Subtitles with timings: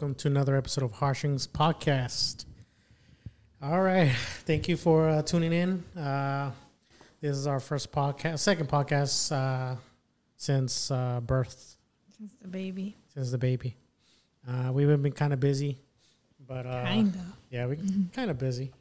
[0.00, 2.46] Welcome to another episode of Harshing's podcast.
[3.62, 4.10] All right.
[4.46, 5.84] Thank you for uh, tuning in.
[5.94, 6.52] Uh,
[7.20, 9.76] this is our first podcast, second podcast uh,
[10.38, 11.76] since uh, birth,
[12.16, 12.96] Since the baby.
[13.12, 13.76] since the baby.
[14.48, 15.76] Uh, we've been kind of busy,
[16.48, 17.18] but uh, Kinda.
[17.50, 17.76] yeah, we
[18.14, 18.72] kind of busy.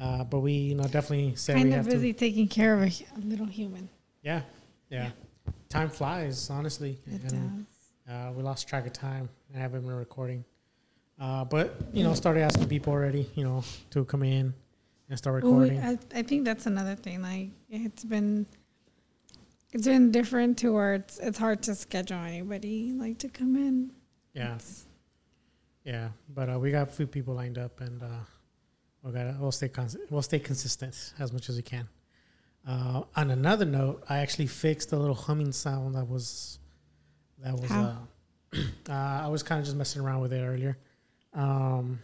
[0.00, 2.18] Uh, but we, you know, definitely we Kinda have busy to.
[2.18, 3.88] taking care of a, a little human.
[4.24, 4.40] Yeah,
[4.88, 5.10] yeah.
[5.68, 6.98] Time flies, honestly.
[7.06, 7.66] It And,
[8.08, 8.12] does.
[8.12, 9.28] Uh, we lost track of time.
[9.54, 10.44] I haven't been recording.
[11.18, 14.54] Uh, but, you know, started asking people already, you know, to come in
[15.08, 15.98] and start Well, we- recording.
[16.14, 17.20] I, I think that's another thing.
[17.22, 18.46] Like it's been,
[19.72, 23.90] it's been different to where it's it's hard to schedule anybody like to come in.
[24.34, 24.86] yeah, It's-
[25.84, 26.08] yeah.
[26.34, 28.06] But uh, we got a few people lined up and uh,
[29.02, 31.86] we'll, gotta, we'll, stay cons- we'll stay consistent as much as we can.
[32.66, 36.58] Uh, on another note, I actually fixed the little humming sound that was,
[37.42, 38.06] that was, How?
[38.88, 40.76] Uh, I was kind of just messing around with it earlier.
[41.34, 42.00] Um,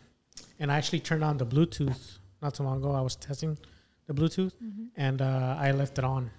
[0.58, 2.92] and I actually turned on the Bluetooth not too long ago.
[2.92, 3.58] I was testing
[4.06, 4.52] the Bluetooth
[4.96, 6.30] and uh, I left it on.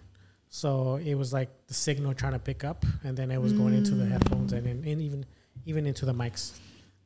[0.49, 3.73] So it was like the signal trying to pick up, and then it was going
[3.73, 5.25] into the headphones and, and, and even
[5.65, 6.57] even into the mics.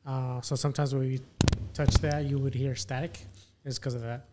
[0.06, 1.20] Uh, so sometimes when we
[1.74, 3.18] touch that, you would hear static.
[3.64, 4.26] It's because of that,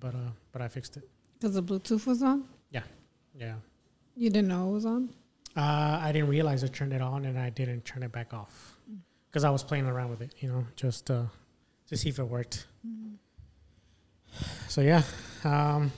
[0.00, 1.08] but uh, but I fixed it.
[1.34, 2.44] Because the Bluetooth was on.
[2.70, 2.82] Yeah,
[3.38, 3.54] yeah,
[4.16, 5.10] You didn't know it was on.
[5.56, 8.76] Uh, I didn't realize I turned it on, and I didn't turn it back off
[9.30, 11.24] because I was playing around with it, you know, just uh,
[11.88, 12.66] to see if it worked.
[14.68, 15.02] So yeah,
[15.44, 15.90] um,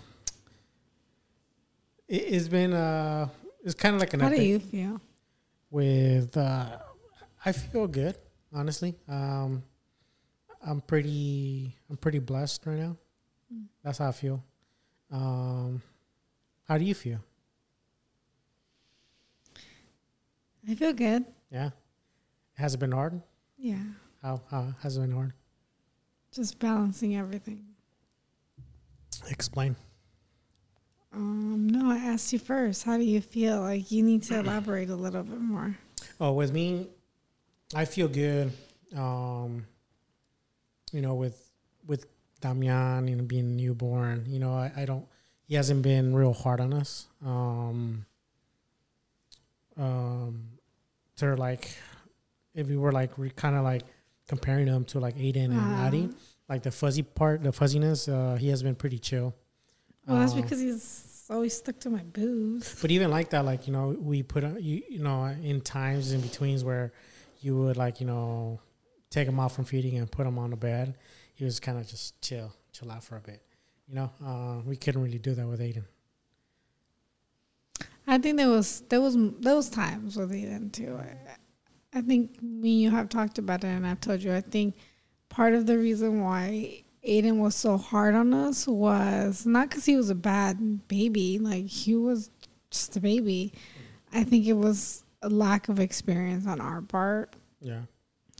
[2.06, 3.28] it, it's been uh,
[3.64, 5.00] it's kind of like an How do you feel?
[5.70, 6.78] with uh
[7.44, 8.16] I feel good,
[8.52, 8.94] honestly.
[9.08, 9.62] Um
[10.66, 12.96] I'm pretty I'm pretty blessed right now.
[13.82, 14.42] That's how I feel.
[15.10, 15.82] Um
[16.66, 17.18] how do you feel?
[20.68, 21.24] I feel good.
[21.50, 21.70] Yeah.
[22.54, 23.20] Has it been hard?
[23.56, 23.78] Yeah,
[24.22, 25.32] How how has it been hard?
[26.30, 27.64] just balancing everything.
[29.30, 29.74] Explain.
[31.12, 32.84] Um, no, I asked you first.
[32.84, 33.62] How do you feel?
[33.62, 35.74] Like you need to elaborate a little bit more.
[36.20, 36.86] Oh, with me,
[37.74, 38.52] I feel good.
[38.94, 39.64] Um,
[40.92, 41.50] you know, with
[41.86, 42.06] with
[42.40, 45.06] Damian, and being newborn, you know, I, I don't.
[45.46, 47.06] He hasn't been real hard on us.
[47.24, 48.04] Um,
[49.78, 50.44] um,
[51.18, 51.70] to like,
[52.54, 53.82] if we were like, we kind of like
[54.28, 56.08] comparing him to like Aiden and Uh, Addie,
[56.48, 59.34] like the fuzzy part, the fuzziness, uh, he has been pretty chill.
[60.06, 62.80] Well, that's Um, because he's always stuck to my boobs.
[62.80, 66.12] But even like that, like you know, we put uh, you you know in times
[66.12, 66.92] in betweens where
[67.40, 68.60] you would like you know
[69.10, 70.94] take him out from feeding and put him on the bed.
[71.34, 73.40] He was kind of just chill, chill out for a bit.
[73.88, 75.84] You know, uh, we couldn't really do that with Aiden.
[78.10, 80.98] I think there was there was there was times with Aiden too.
[80.98, 84.32] I, I think me and you have talked about it, and I've told you.
[84.34, 84.76] I think
[85.28, 89.94] part of the reason why Aiden was so hard on us was not because he
[89.96, 91.38] was a bad baby.
[91.38, 92.30] Like he was
[92.70, 93.52] just a baby.
[94.12, 97.82] I think it was a lack of experience on our part Yeah,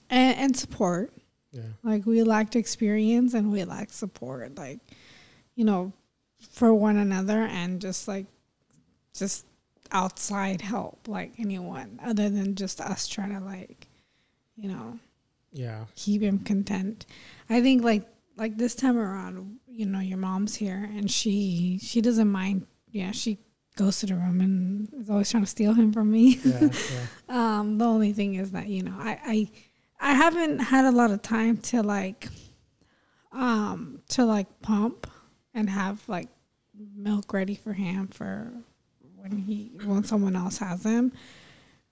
[0.09, 1.13] and, and support.
[1.53, 4.81] yeah, Like we lacked experience and we lacked support, like,
[5.57, 5.93] you know,
[6.53, 8.25] for one another and just like
[9.15, 9.45] just
[9.93, 13.89] outside help, like anyone other than just us trying to like,
[14.57, 14.99] you know,
[15.53, 17.07] yeah, keep him content.
[17.49, 18.07] I think like
[18.37, 22.67] like this time around, you know, your mom's here and she she doesn't mind.
[22.91, 23.39] Yeah, she
[23.77, 26.39] goes to the room and is always trying to steal him from me.
[26.45, 27.07] yeah, yeah.
[27.29, 29.19] Um, the only thing is that you know, I,
[30.01, 32.29] I I haven't had a lot of time to like
[33.33, 35.07] um to like pump
[35.55, 36.29] and have like
[36.97, 38.53] milk ready for him for
[39.29, 41.13] when he when someone else has him.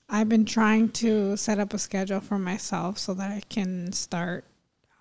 [0.08, 4.44] I've been trying to set up a schedule for myself so that I can start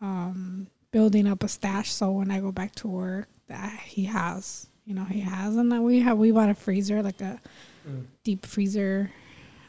[0.01, 1.91] um building up a stash.
[1.91, 5.83] So when I go back to work that he has you know he has and
[5.83, 7.39] we have we bought a freezer like a
[7.87, 8.05] Mm.
[8.23, 9.11] deep freezer.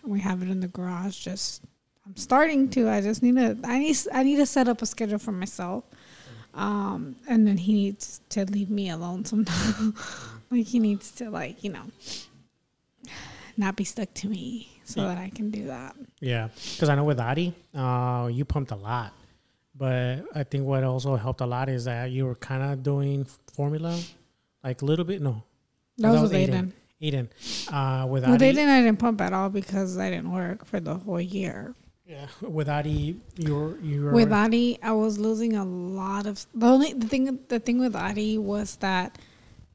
[0.03, 1.19] We have it in the garage.
[1.19, 1.63] Just
[2.07, 4.87] i'm starting to i just need to i need i need to set up a
[4.87, 5.85] schedule for myself.
[6.55, 9.95] Um and then he needs to leave me alone sometimes.
[10.51, 11.83] Like he needs to like you know
[13.59, 15.09] not be stuck to me so Yeah.
[15.09, 15.97] that i can do that.
[16.21, 19.13] Yeah, because I know with Adi, uh, you pumped a lot,
[19.75, 23.27] but I think what also helped a lot is that you were kind of doing
[23.55, 23.99] formula,
[24.65, 25.21] like a little bit.
[25.23, 25.43] No,
[25.99, 26.73] that, Oh, was with aiden,
[27.03, 27.29] Aiden,
[27.73, 30.81] uh, with with Adi, aiden i didn't pump at all because i didn't work for
[30.81, 31.75] the whole year.
[32.07, 36.47] Yeah, with Adi, you were you were with Adi, I was losing a lot of
[36.55, 39.19] the only the thing the thing with Adi was that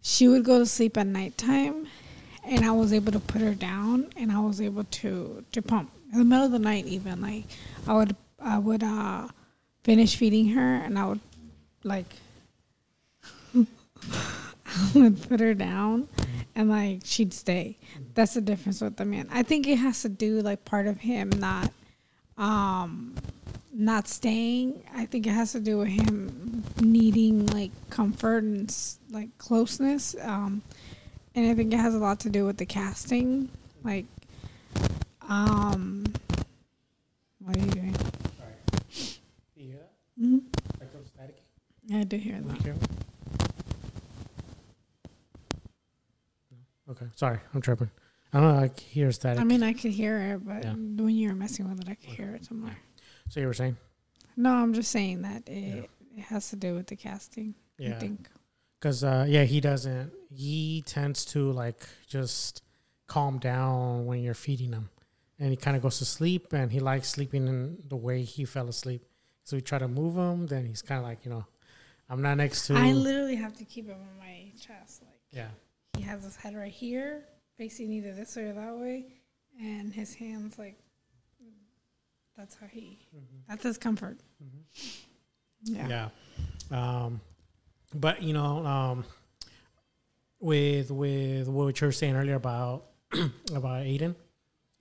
[0.01, 1.87] she would go to sleep at nighttime
[2.43, 5.91] and I was able to put her down and I was able to to pump.
[6.11, 7.45] In the middle of the night even like
[7.87, 9.29] i would i would uh
[9.83, 11.21] finish feeding her and i would
[11.85, 12.13] like
[13.55, 13.65] i
[14.93, 16.09] would put her down
[16.55, 17.77] and like she'd stay.
[18.13, 19.27] That's the difference with the man.
[19.31, 21.71] I think it has to do like part of him not
[22.37, 23.15] um
[23.73, 24.83] not staying.
[24.93, 28.73] I think it has to do with him needing like comfort and
[29.09, 30.15] like closeness.
[30.21, 30.61] Um
[31.35, 33.49] and i think it has a lot to do with the casting
[33.83, 34.05] like
[35.29, 36.03] um
[37.39, 39.91] what are you doing Do you hear that?
[40.21, 40.37] mm-hmm.
[40.79, 41.41] Like those static?
[41.87, 42.81] yeah i did hear that Hear it?
[46.51, 46.93] No?
[46.93, 47.89] Okay, sorry, I'm tripping.
[48.33, 48.63] I don't know.
[48.63, 49.41] I hear static.
[49.41, 50.71] i mean i could hear it but Yeah.
[50.73, 52.77] when you were messing with it i could hear it somewhere
[53.29, 53.75] so you were saying?
[54.37, 57.99] no i'm just saying that it, it has to do with the casting i Yeah.
[57.99, 58.29] think
[58.81, 60.11] Because uh, yeah, he doesn't.
[60.33, 62.63] He tends to like just
[63.05, 64.89] calm down when you're feeding him,
[65.39, 68.43] and he kind of goes to sleep, and he likes sleeping in the way he
[68.43, 69.05] fell asleep.
[69.43, 71.45] So we try to move him, then he's kind of like you know,
[72.09, 72.75] I'm not next to.
[72.75, 75.49] i literally have to keep him on my chest like yeah,
[75.95, 77.25] he has his head right here,
[77.57, 79.05] facing either this way or that way,
[79.59, 80.79] and his hands like
[82.35, 82.97] that's how he
[83.47, 84.17] that's his comfort.
[85.63, 86.09] Yeah.
[86.71, 87.05] yeah.
[87.05, 87.21] Um,
[87.93, 89.05] but you know, um,
[90.39, 92.85] with with what you were saying earlier about
[93.53, 94.15] about Aiden,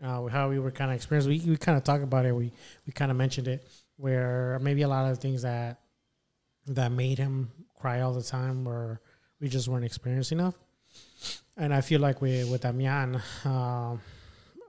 [0.02, 2.34] uh, how we were kind of experienced, we we kind of talked about it.
[2.34, 2.52] We
[2.86, 3.66] we kind of mentioned it
[3.96, 5.80] where maybe a lot of things that
[6.66, 9.00] that made him cry all the time, or
[9.40, 10.54] we just weren't experienced enough.
[11.56, 14.00] And I feel like with with Damian, um,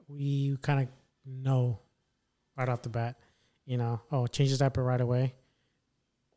[0.08, 0.88] we kind of
[1.26, 1.80] know
[2.58, 3.16] right off the bat,
[3.66, 5.34] you know, oh, change his diaper right away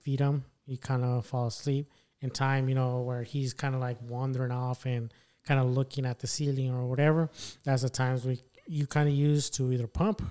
[0.05, 0.45] feed him.
[0.67, 1.91] He kind of fall asleep
[2.21, 5.13] in time, you know, where he's kind of like wandering off and
[5.45, 7.31] kind of looking at the ceiling or whatever.
[7.65, 10.23] That's the times we you kind of use to either pump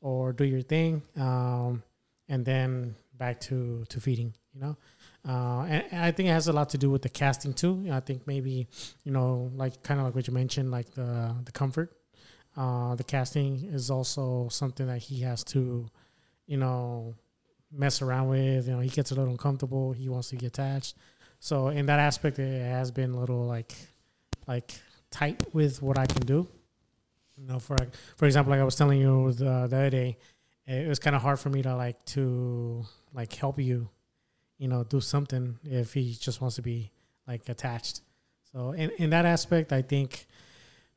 [0.00, 1.82] or do your thing, um,
[2.28, 4.32] and then back to to feeding.
[4.54, 4.76] You know,
[5.28, 7.86] uh, and, and I think it has a lot to do with the casting too.
[7.90, 8.68] I think maybe
[9.04, 11.92] you know, like kind of like what you mentioned, like the the comfort.
[12.56, 15.88] Uh, the casting is also something that he has to,
[16.46, 17.14] you know,
[17.76, 18.66] mess around with.
[18.66, 19.92] You know, he gets a little uncomfortable.
[19.92, 20.96] He wants to get attached.
[21.40, 23.74] So in that aspect, it has been a little like,
[24.46, 24.72] like
[25.10, 26.48] tight with what I can do.
[27.36, 27.76] You know, for
[28.16, 30.16] for example, like I was telling you the, the other day,
[30.66, 33.88] it was kind of hard for me to like to like help you,
[34.58, 36.92] you know, do something if he just wants to be
[37.26, 38.02] like attached.
[38.52, 40.26] So in in that aspect, I think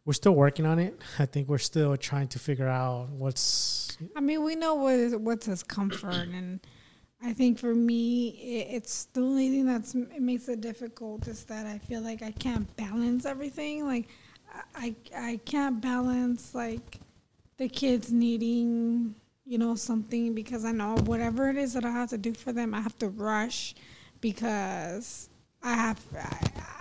[0.07, 0.97] we're still working on it.
[1.19, 5.15] I think we're still trying to figure out what's I mean, we know what is
[5.15, 6.61] what's his comfort, and
[7.21, 11.43] I think for me, it, it's the only thing that's it makes it difficult is
[11.45, 13.85] that I feel like I can't balance everything.
[13.85, 14.07] Like,
[14.75, 17.01] I I can't balance like
[17.57, 19.13] the kids needing
[19.45, 22.53] you know something because I know whatever it is that I have to do for
[22.53, 23.75] them, I have to rush
[24.21, 25.27] because
[25.67, 26.03] I have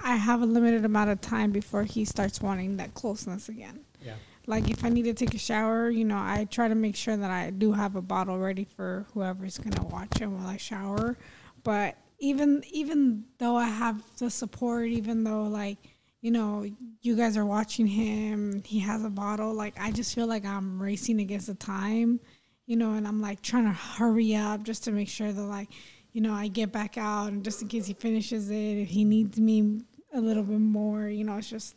[0.04, 4.14] I, have a limited amount of time before he starts wanting that closeness again yeah.
[4.46, 7.16] like if I need to take a shower, you know, I try to make sure
[7.16, 11.16] that I do have a bottle ready for whoever's gonna watch him while I shower.
[11.64, 15.78] But even even though I have the support, even though like
[16.20, 16.64] you know
[17.02, 19.52] you guys are watching him, he has a bottle.
[19.52, 22.20] Like I just feel like I'm racing against the time,
[22.66, 25.68] you know, and I'm like trying to hurry up just to make sure that like
[26.16, 29.04] you know I get back out and just in case he finishes it, if he
[29.04, 29.82] needs me
[30.14, 31.76] a little bit more, you know, it's just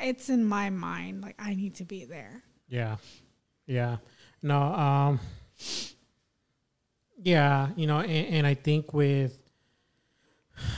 [0.00, 2.44] it's in my mind like I need to be there.
[2.68, 2.98] Yeah.
[3.66, 3.96] Yeah.
[4.40, 5.20] No, um
[7.24, 9.36] yeah, you know, and, and I think with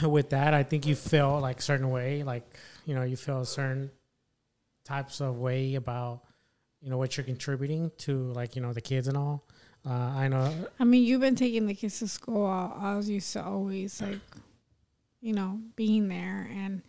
[0.02, 3.46] with that, I think you feel like certain way, like, you know, you feel a
[3.46, 3.90] certain
[4.82, 6.22] types of way about,
[6.80, 9.44] you know, what you're contributing to like, you know, the kids and all.
[9.84, 12.46] Uh, I know I mean, you've been taking the kids to school.
[12.46, 14.20] I, was used to always like,
[15.20, 16.82] you know, being there, and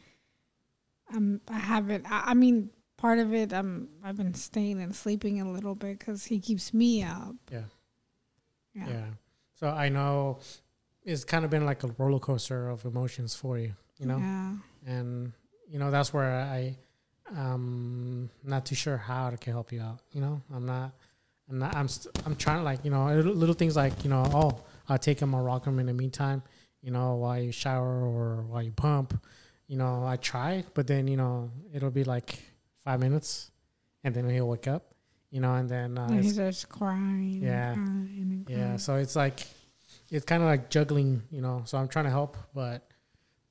[1.13, 2.05] um, I haven't.
[2.09, 5.97] I, I mean, part of it, um, I've been staying and sleeping a little bit
[5.99, 7.35] because he keeps me up.
[7.51, 7.63] Yeah.
[8.75, 8.87] Yeah.
[8.87, 9.05] Yeah.
[9.55, 10.39] So I know
[11.03, 14.17] it's kind of been like a roller coaster of emotions for you, you know?
[14.17, 14.53] Yeah.
[14.85, 15.33] and
[15.67, 16.77] you know that's where I
[17.35, 19.99] um not too sure how I can help you out.
[20.11, 20.93] You know, I'm not,
[21.49, 24.61] I'm I'm st- I'm trying to like you know little, things like you know oh
[24.89, 26.41] I'll take him, I'll rock him in the meantime.
[26.81, 29.13] You know while you shower or while you pump.
[29.67, 32.39] You know I try, but then you know it'll be like
[32.83, 33.51] five minutes,
[34.03, 34.93] and then he'll wake up.
[35.31, 37.41] You know, and then uh, And he it's- starts crying.
[37.41, 37.71] Yeah.
[37.73, 39.39] And crying and yeah, so it's like
[40.11, 41.63] it's kind of like juggling, you know.
[41.65, 42.87] So I'm trying to help, but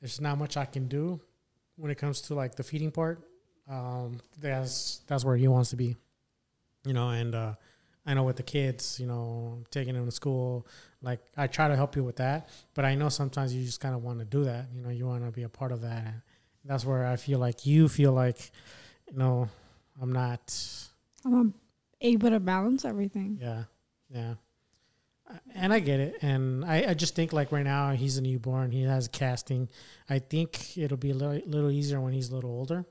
[0.00, 1.20] there's not much I can do
[1.76, 3.20] when it comes to like the feeding part.
[3.68, 5.96] Um, that's that's where he wants to be.
[6.84, 7.54] you know, and uh,
[8.04, 10.66] I know with the kids, you know, taking them to school,
[11.02, 13.94] like I try to help you with that, but I know sometimes you just kind
[13.94, 14.66] of want to do that.
[14.74, 16.06] You know, you want to be a part of that.
[16.06, 16.22] And
[16.64, 18.50] that's where I feel like you feel like,
[19.10, 19.48] you know,
[20.00, 20.54] I'm not.
[21.24, 21.54] I'm
[22.00, 23.38] able to balance everything.
[23.40, 23.64] Yeah,
[24.10, 24.34] yeah.
[25.54, 28.70] And I get it, and I, I just think like right now he's a newborn.
[28.70, 29.68] He has casting.
[30.10, 32.84] I think it'll be a little, little easier when he's a little older.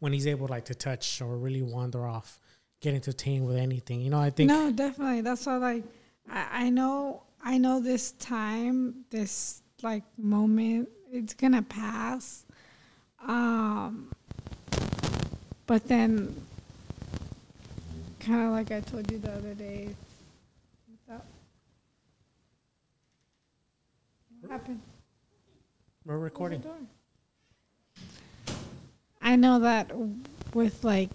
[0.00, 2.39] When he's able like to touch or really wander off,
[2.80, 4.00] get entertained with anything.
[4.00, 5.20] You know, I think No, definitely.
[5.20, 5.84] That's why like
[6.30, 12.44] I, I know I know this time, this like moment, it's gonna pass.
[13.26, 14.10] Um
[15.66, 16.34] but then
[18.18, 19.94] kinda like I told you the other day.
[20.88, 21.26] What's up?
[24.40, 24.80] What happened?
[26.06, 26.62] we're recording.
[26.62, 28.54] Close the door.
[29.22, 29.92] I know that
[30.54, 31.10] with like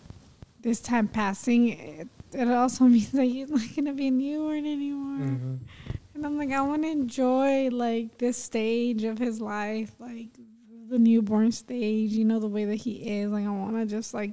[0.66, 5.28] this time passing, it, it also means that he's not gonna be a newborn anymore.
[5.28, 5.60] Mhm.
[6.16, 10.30] And I'm like, I want to enjoy like this stage of his life, like
[10.90, 12.12] the newborn stage.
[12.14, 13.32] You know the way that he is.
[13.32, 14.32] Like I want to just like,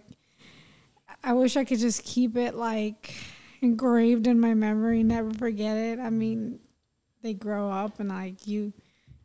[1.23, 3.15] I wish I could just keep it like
[3.61, 5.99] engraved in my memory, never forget it.
[6.01, 6.59] I mean,
[7.23, 8.73] they grow up and like you,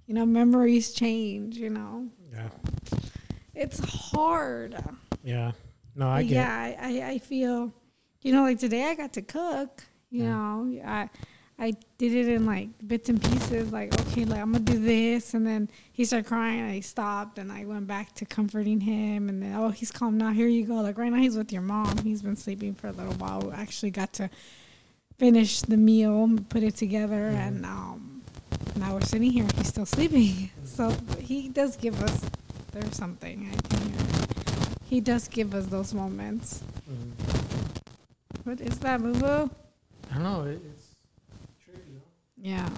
[0.07, 1.55] you know, memories change.
[1.57, 2.49] You know, Yeah,
[3.55, 4.75] it's hard.
[5.23, 5.51] yeah.
[5.97, 6.31] No, I get.
[6.35, 7.73] yeah, I, I, I feel,
[8.21, 9.83] you know, like today I got to cook.
[10.11, 10.29] You Yeah.
[10.29, 11.09] know, I
[11.59, 13.71] I did it in like bits and pieces.
[13.73, 17.39] Like, okay, like I'm gonna do this, and then he started crying, and I stopped,
[17.39, 20.31] and I went back to comforting him, and then oh, he's calm now.
[20.31, 20.75] Here you go.
[20.75, 21.97] Like right now, he's with your mom.
[22.03, 23.41] He's been sleeping for a little while.
[23.41, 24.29] We actually got to
[25.17, 28.21] finish the meal, put it together, and um,
[28.75, 29.47] now we're sitting here.
[29.57, 30.51] He's still sleeping.
[30.63, 32.21] So he does give us.
[32.71, 33.86] There's something I hear.
[34.89, 36.63] He does give us those moments.
[36.89, 37.11] Mhm.
[38.45, 39.49] What is that, Boo Boo?
[40.09, 40.43] I don't know.
[40.43, 40.95] It, it's
[41.65, 42.01] tricky.
[42.37, 42.69] Yeah.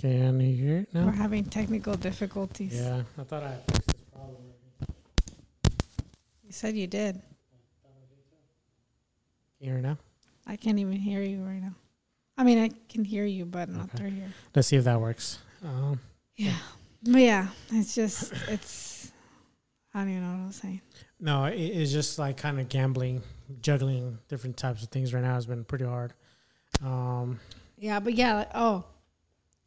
[0.00, 1.06] Can you hear it now?
[1.06, 2.74] We're having technical difficulties.
[2.74, 4.36] Yeah, I thought I fixed this problem.
[6.44, 7.14] You said you did.
[7.16, 7.22] Can
[9.60, 9.98] you hear it now?
[10.46, 11.74] I can't even hear you right now.
[12.36, 14.32] I mean, I can hear you, but not through here.
[14.54, 15.38] Let's see if that works.
[15.64, 15.98] Um,
[16.38, 16.56] Yeah.
[17.02, 19.12] But yeah, it's just, it's,
[19.92, 20.80] I don't even know what I was saying.
[21.20, 23.22] no, it, it's just like kind of gambling,
[23.60, 26.14] juggling different types of things right now has been pretty hard.
[26.82, 27.40] Um,
[27.76, 28.84] Yeah, but yeah, like, oh,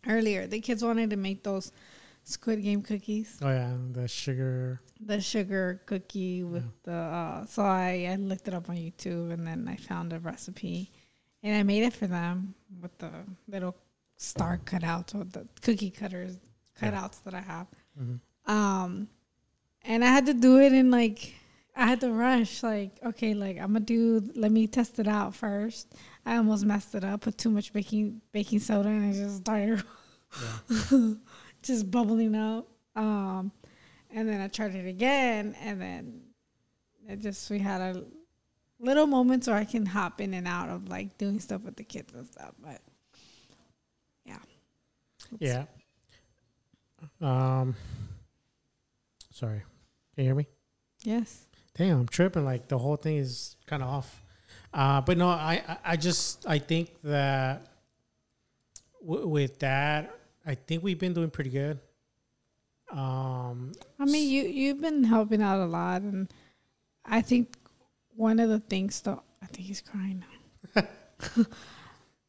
[0.07, 1.71] earlier, the kids wanted to make those
[2.23, 3.37] Squid Game cookies.
[3.41, 4.79] oh yeah, the sugar.
[4.99, 9.45] the sugar cookie with the uh, so I, I looked it up on YouTube and
[9.45, 10.91] then I found a recipe
[11.43, 13.09] and I made it for them with the
[13.47, 13.75] little
[14.17, 16.37] star cutouts or the cookie cutters
[16.81, 16.91] Yeah.
[16.91, 17.67] cutouts that I have.
[17.99, 18.19] Mhm.
[18.45, 19.07] Um,
[19.83, 21.33] and I had to do it in like
[21.75, 25.33] I had to rush like okay like I'm gonna do let me test it out
[25.35, 25.95] first.
[26.25, 29.83] I almost messed it up, put too much baking baking soda and it just started
[30.69, 31.13] Yeah.
[31.63, 32.67] just bubbling up.
[32.95, 33.51] Um,
[34.11, 36.21] and then I tried it again, and then
[37.07, 38.03] it just we had a
[38.79, 41.83] little moments where I can hop in and out of like doing stuff with the
[41.83, 42.53] kids and stuff.
[42.61, 42.81] But
[44.25, 44.39] yeah,
[45.39, 45.65] Yeah.
[47.22, 47.75] Um.
[49.34, 49.63] Sorry.
[50.15, 50.48] Can you hear me?
[51.03, 52.43] yes, Damn, I'm tripping.
[52.46, 54.22] Like the whole thing is kind of off.
[54.74, 57.65] Uh, but no, I, I, just, I think that
[59.01, 60.13] w- with that,
[60.46, 61.79] I think we've been doing pretty good.
[62.91, 66.27] Um, I mean you you've been helping out a lot, and
[67.05, 67.55] I think
[68.15, 70.24] one of the things though I think he's crying
[70.75, 70.84] now.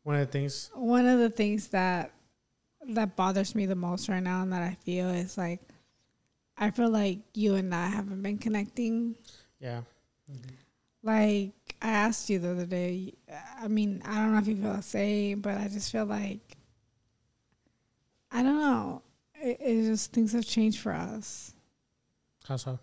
[0.04, 2.12] one of the things, One of the things that
[2.88, 5.60] that bothers me the most right now, and that I feel is like
[6.56, 9.16] I feel like you and I haven't been connecting
[9.60, 9.82] yeah,
[11.02, 13.14] Like I asked you the other day.
[13.60, 16.56] I mean, I don't know if you feel the same, but I just feel like
[18.30, 19.02] I don't know.
[19.34, 21.54] It, it just things have changed for us.
[22.46, 22.78] how so?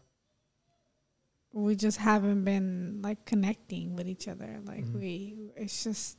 [1.51, 4.59] We just haven't been like connecting with each other.
[4.63, 4.93] Like Mhm.
[4.99, 6.17] we, it's just.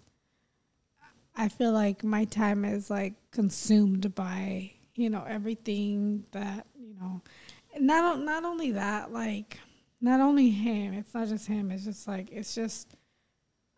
[1.41, 7.23] I feel like my time is like consumed by you know everything that you know.
[7.79, 9.59] Not not only that, like
[10.03, 10.93] not only him.
[10.93, 11.71] It's not just him.
[11.71, 12.95] It's just like it's just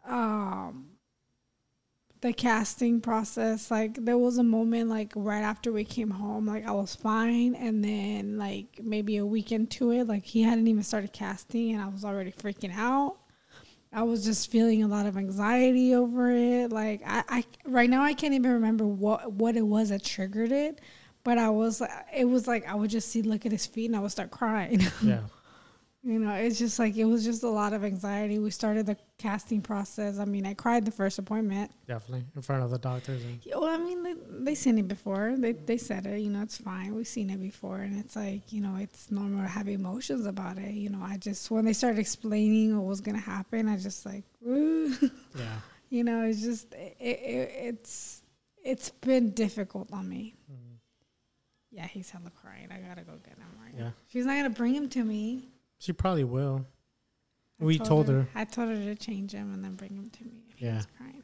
[0.05, 0.89] um
[2.21, 3.71] the casting process.
[3.71, 7.55] Like there was a moment like right after we came home, like I was fine,
[7.55, 11.83] and then like maybe a week into it, like he hadn't even started casting, and
[11.83, 13.19] I was already freaking out.
[13.93, 16.73] I was just feeling a lot of anxiety over it.
[16.73, 20.53] Like I, I right now I can't even remember what what it was that triggered
[20.53, 20.81] it,
[21.25, 21.83] but I was
[22.15, 24.31] it was like I would just see look at his feet and I would start
[24.31, 24.81] crying.
[25.03, 25.21] Yeah.
[26.05, 28.39] You know, it's just like it was just a lot of anxiety.
[28.41, 30.19] We started the casting process.
[30.19, 31.71] I mean, I cried the first appointment.
[31.87, 33.23] Definitely in front of the doctors.
[33.23, 34.15] And, Yeah, Well, I mean, they
[34.47, 35.35] they seen it before.
[35.39, 36.19] They they said it.
[36.21, 36.95] You know, it's fine.
[36.95, 40.59] We've seen it before, and it's like you know, it's normal to have emotions about
[40.59, 40.73] it.
[40.73, 44.25] You know, I just when they started explaining what was gonna happen, I just like,
[44.47, 44.93] "Ooh."
[45.39, 45.61] yeah.
[45.89, 48.23] you know, it's just it, it, it's
[48.65, 50.35] it's been difficult on me.
[50.51, 50.79] Mhm.
[51.71, 52.69] Yeah, he's hella crying.
[52.73, 53.85] I gotta go get him right Yeah.
[53.85, 53.93] now.
[54.09, 55.49] She's not gonna bring him to me.
[55.83, 56.65] She probably will.
[57.61, 58.29] I We told her.
[58.37, 60.77] I told her to change him and then bring him to me if he Yeah.
[60.77, 61.23] was crying.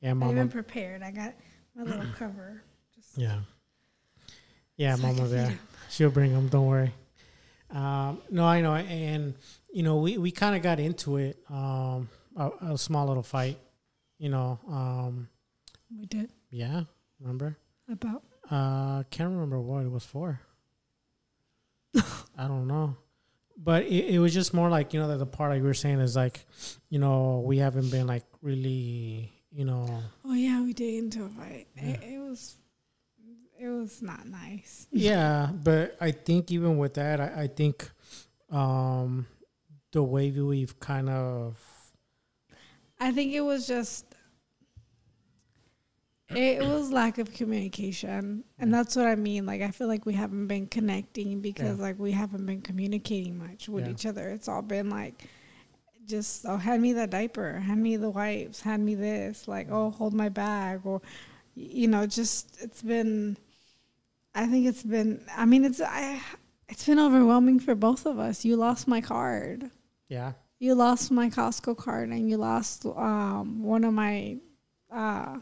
[0.00, 0.30] Yeah, I mama.
[0.32, 1.02] even prepared.
[1.02, 1.34] I got
[1.74, 2.62] my little cover.
[2.94, 3.40] Just Yeah.
[4.76, 5.58] Yeah, so I mama there.
[5.90, 6.46] She'll bring them.
[6.46, 6.94] Don't worry.
[7.70, 9.34] Um, no, I know, and
[9.72, 11.36] you know, we, we kind of got into it.
[11.50, 13.58] Um, a, a small little fight.
[14.18, 14.60] You know.
[14.68, 15.28] Um,
[15.98, 16.84] We did yeah.
[17.18, 17.56] Remember?
[17.90, 20.40] about Uh, can't remember what it was for.
[22.36, 22.96] I don't know,
[23.58, 25.74] but it, it was just more like you know that the part like we were
[25.74, 26.46] saying is like,
[26.88, 31.28] you know, we haven't been like really, you know, Oh yeah, we did into a
[31.28, 31.66] fight.
[31.76, 31.82] Yeah.
[31.90, 32.56] It, it was
[33.58, 34.86] it was not nice.
[34.92, 35.50] yeah.
[35.52, 37.90] But I think even with that, I, I think,
[38.50, 39.26] um,
[39.90, 41.58] the way we've kind of
[43.00, 44.07] I think it was just
[46.30, 48.44] it was lack of communication.
[48.58, 49.46] And that's what I mean.
[49.46, 51.82] Like I feel like we haven't been connecting because Yeah.
[51.84, 53.92] like we haven't been communicating much with Yeah.
[53.92, 54.28] each other.
[54.30, 55.24] It's all been like
[56.06, 59.90] just oh hand me that diaper, hand me the wipes, hand me this, like oh
[59.90, 61.00] hold my bag or
[61.54, 63.36] you know, just it's been
[64.34, 66.20] I think it's been I mean it's I
[66.68, 68.44] it's been overwhelming for both of us.
[68.44, 69.70] You lost my card
[70.08, 74.38] yeah, you lost my Costco card and you lost um one of my
[74.90, 75.38] uh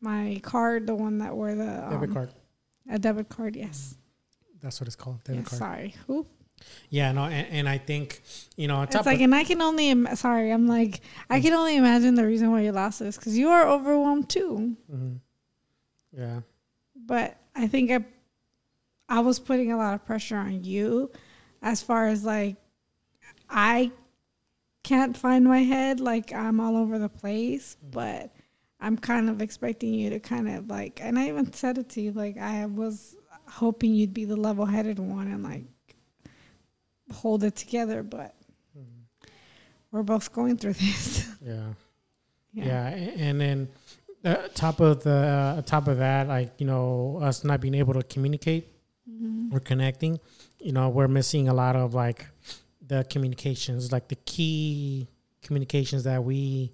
[0.00, 2.30] my card, the one that were the um, debit card.
[2.90, 3.56] a debit card.
[3.56, 3.96] Yes,
[4.60, 5.58] That's what it's called, debit card.
[5.58, 6.26] Sorry, Who?
[6.90, 8.20] Yeah, no, and, and I think
[8.56, 11.76] you know, It's like, and I can only Im- sorry, I'm like, I can only
[11.76, 14.76] imagine the reason why you lost this because you are overwhelmed too.
[14.92, 15.20] Mhm.
[16.16, 16.40] yeah,
[16.96, 18.04] But I think I,
[19.08, 21.12] I was putting a lot of pressure on you,
[21.62, 22.56] as far as like,
[23.48, 23.92] I
[24.82, 26.00] can't find my head.
[26.00, 28.32] Like I'm all over the place, but
[28.80, 32.00] I'm kind of expecting you to kind of like, and I even said it to
[32.00, 35.64] you, like I was hoping you'd be the level-headed one and like
[37.12, 38.34] hold it together, but
[39.90, 41.28] we're both going through this.
[41.42, 41.66] yeah.
[42.52, 43.68] Yeah, a- and then
[44.24, 47.94] uh, top of the uh, top of that, like you know, us not being able
[47.94, 48.68] to communicate
[49.10, 49.52] Mhm.
[49.52, 50.18] or connecting,
[50.60, 52.26] you know, we're missing a lot of like
[52.86, 55.08] the communications, like the key
[55.42, 56.72] communications that we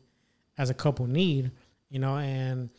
[0.59, 1.51] as a couple need,
[1.95, 2.71] you know, and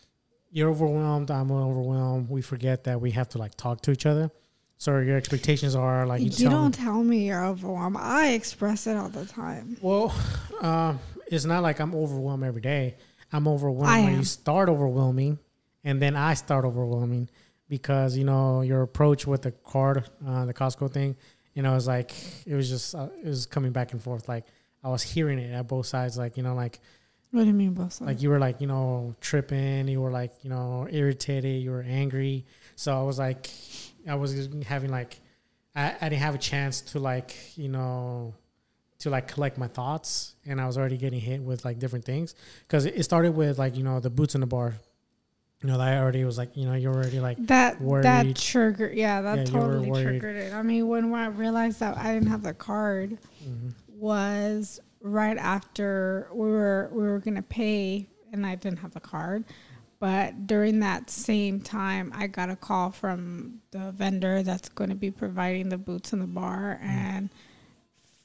[0.51, 2.29] you're overwhelmed, I'm overwhelmed.
[2.29, 4.29] We forget that we have to like talk to each other.
[4.77, 7.95] So your expectations are like You, you, don't tell me you're overwhelmed.
[7.97, 9.77] I express it all the time.
[9.81, 10.13] Well,
[10.59, 12.97] um, it's not like I'm overwhelmed every day.
[13.31, 14.19] I'm overwhelmed I when am.
[14.19, 15.39] you start overwhelming,
[15.85, 17.29] and then I start overwhelming
[17.69, 21.15] because you know your approach with the card, uh, the Costco thing.
[21.53, 22.11] You know, it's like
[22.45, 24.27] it was just uh, it was coming back and forth.
[24.27, 24.43] Like
[24.83, 26.17] I was hearing it at both sides.
[26.17, 26.81] Like you know, like
[27.35, 27.99] What do you mean, sides?
[27.99, 29.89] like you were like you know tripping.
[29.89, 31.61] You were like you know irritated.
[31.61, 32.45] You were angry.
[32.77, 33.49] So I was like,
[34.07, 35.19] I was having like,
[35.75, 38.33] I, I didn't have a chance to like you know
[38.99, 42.35] to like collect my thoughts and I was already getting hit with like different things
[42.61, 44.73] because it started with like you know the boots in the bar
[45.61, 48.05] you know that I already was like you know you're already like that worried.
[48.05, 50.53] that triggered, yeah, that Yeah, totally triggered it.
[50.53, 56.27] I mean, when I realized that I didn't have the card, mhm, was right after
[56.33, 59.43] we were we were gonna pay, and I didn't have the card.
[59.99, 64.95] But during that same time, I got a call from the vendor that's going to
[64.95, 66.85] be providing the boots in the bar, Mm.
[66.87, 67.29] and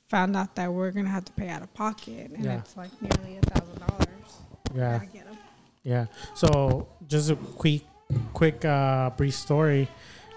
[0.09, 2.59] found out that we're gonna have to pay out of pocket, and Yeah.
[2.59, 4.09] it's like nearly a thousand dollars.
[4.75, 5.39] yeah Gotta get 'em.
[5.85, 7.83] yeah so just a quick
[8.33, 9.89] quick uh brief story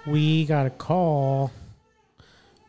[0.06, 1.52] we got a call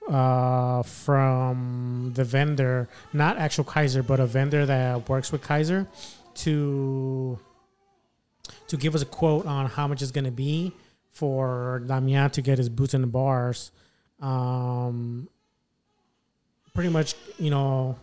[0.09, 5.87] uh from the vendor not actual Kaiser but a vendor that works with Kaiser
[6.35, 7.39] to
[8.69, 10.73] to give us a quote on how much it's going to be
[11.13, 13.71] for Damian to get his boots in the bars.
[14.21, 15.29] Um,
[16.75, 17.97] pretty much, you know,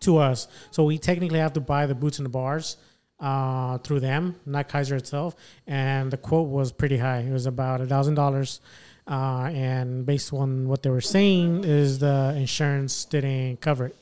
[0.00, 0.48] to us.
[0.70, 2.76] So we technically have to buy the boots in the bars
[3.18, 5.34] uh, through them, not Kaiser itself.
[5.66, 7.20] And the quote was pretty high.
[7.20, 8.60] It was about a thousand dollars.
[9.08, 13.96] Uh, and based on what they were saying, is the insurance didn't cover it.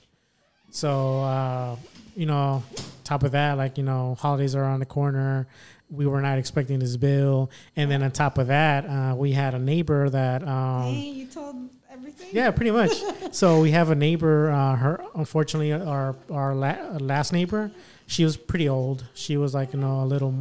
[0.70, 1.76] So uh,
[2.16, 2.62] you know,
[3.04, 5.46] top of that, like you know, holidays are on the corner.
[5.90, 9.54] we were not expecting this bill, and then on top of that, uh, we had
[9.54, 10.42] a neighbor that.
[10.46, 12.28] Um, hey, you told everything.
[12.32, 12.92] yeah, pretty much.
[13.32, 14.50] so we have a neighbor.
[14.50, 17.70] Uh, her, unfortunately, our our la- last neighbor,
[18.06, 19.04] she was pretty old.
[19.14, 20.34] She was like you know a little,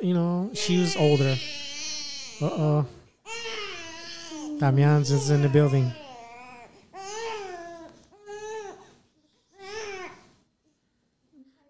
[0.00, 1.36] you know, she was older.
[2.40, 2.86] Uh oh.
[4.58, 5.92] Damian's is in the building.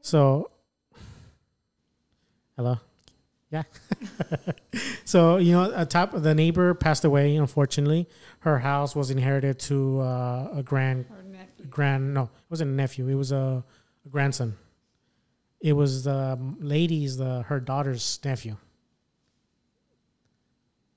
[0.02, 0.50] So,
[2.56, 2.78] hello,
[3.50, 3.62] yeah.
[5.04, 7.36] so you know, a top the neighbor passed away.
[7.36, 8.06] Unfortunately,
[8.40, 11.06] her house was inherited to uh, a grand
[11.70, 12.12] grand.
[12.12, 13.08] No, it wasn't a nephew.
[13.08, 13.64] It was a,
[14.04, 14.56] a grandson.
[15.60, 18.58] It was the lady's the her daughter's nephew.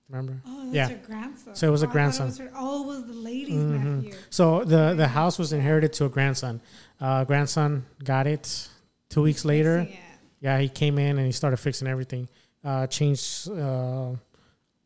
[0.09, 0.41] Remember?
[0.45, 1.27] Oh, that's Yeah.
[1.53, 2.25] So it was a Oh, thought grandson.
[2.27, 4.03] was her- oh, it was the lady's Mhm.
[4.03, 4.13] nephew.
[4.29, 6.61] So the the house was inherited to a grandson.
[7.01, 8.69] Uh, grandson got it.
[9.09, 9.91] Two weeks later, it.
[10.39, 12.27] yeah, he came in and he started fixing everything.
[12.63, 14.11] Uh, changed uh,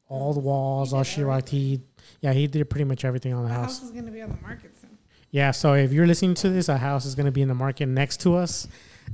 [0.10, 1.48] all the walls, all sheetrock.
[1.50, 1.82] He,
[2.22, 3.80] yeah, he did pretty much everything on the The house.
[3.80, 4.90] house is gonna be on the market soon.
[5.32, 7.56] Yeah, so if you're listening to this, a house is going to be in the
[7.56, 8.68] market next to us.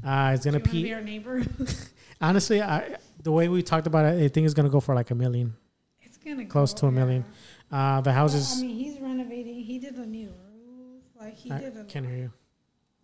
[0.04, 1.44] Uh, it's going You to wanna be be our neighbor.
[2.22, 4.96] honestly, I, the way we talked about it, I think it's going to go for
[4.96, 5.54] like a million.
[6.50, 7.24] Close to a million.
[7.72, 8.58] Uh, the houses.
[8.58, 9.56] I mean, he's renovating.
[9.56, 11.04] He did a new roof.
[11.20, 11.84] Like he I did a.
[11.86, 12.32] can't hear you.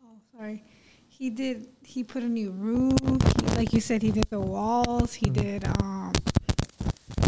[0.06, 0.64] Oh, sorry.
[1.08, 1.68] He did.
[1.84, 2.98] He put a new roof.
[3.02, 5.14] He, like you said, he did the walls.
[5.14, 5.34] He Mhm.
[5.34, 5.68] did.
[5.82, 6.12] Um.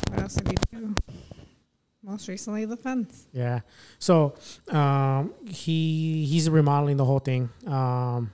[0.10, 0.96] What else did he do?
[2.04, 3.28] Most recently, the fence.
[3.34, 3.62] Yeah.
[4.00, 4.36] So
[4.70, 7.50] um, he he's remodeling the whole thing.
[7.66, 8.32] Um,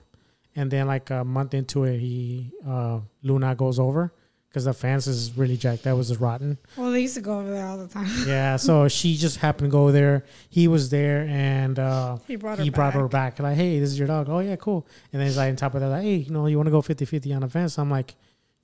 [0.54, 4.12] and then like a month into it, he uh, Luna goes over
[4.52, 5.84] because the fence is really jacked.
[5.84, 6.58] That was rotten.
[6.76, 8.06] Well, they used to go over there all the time.
[8.26, 8.56] Yeah.
[8.56, 10.24] so she just happened to go there.
[10.50, 11.78] He was there and.
[11.78, 12.64] Uh, he brought her.
[12.64, 13.36] he brought her back.
[13.36, 15.56] back like hey this is your dog oh yeah cool and then he's like on
[15.56, 17.78] top of that like hey you know you want to go 50-50 on a fence
[17.78, 18.14] i'm like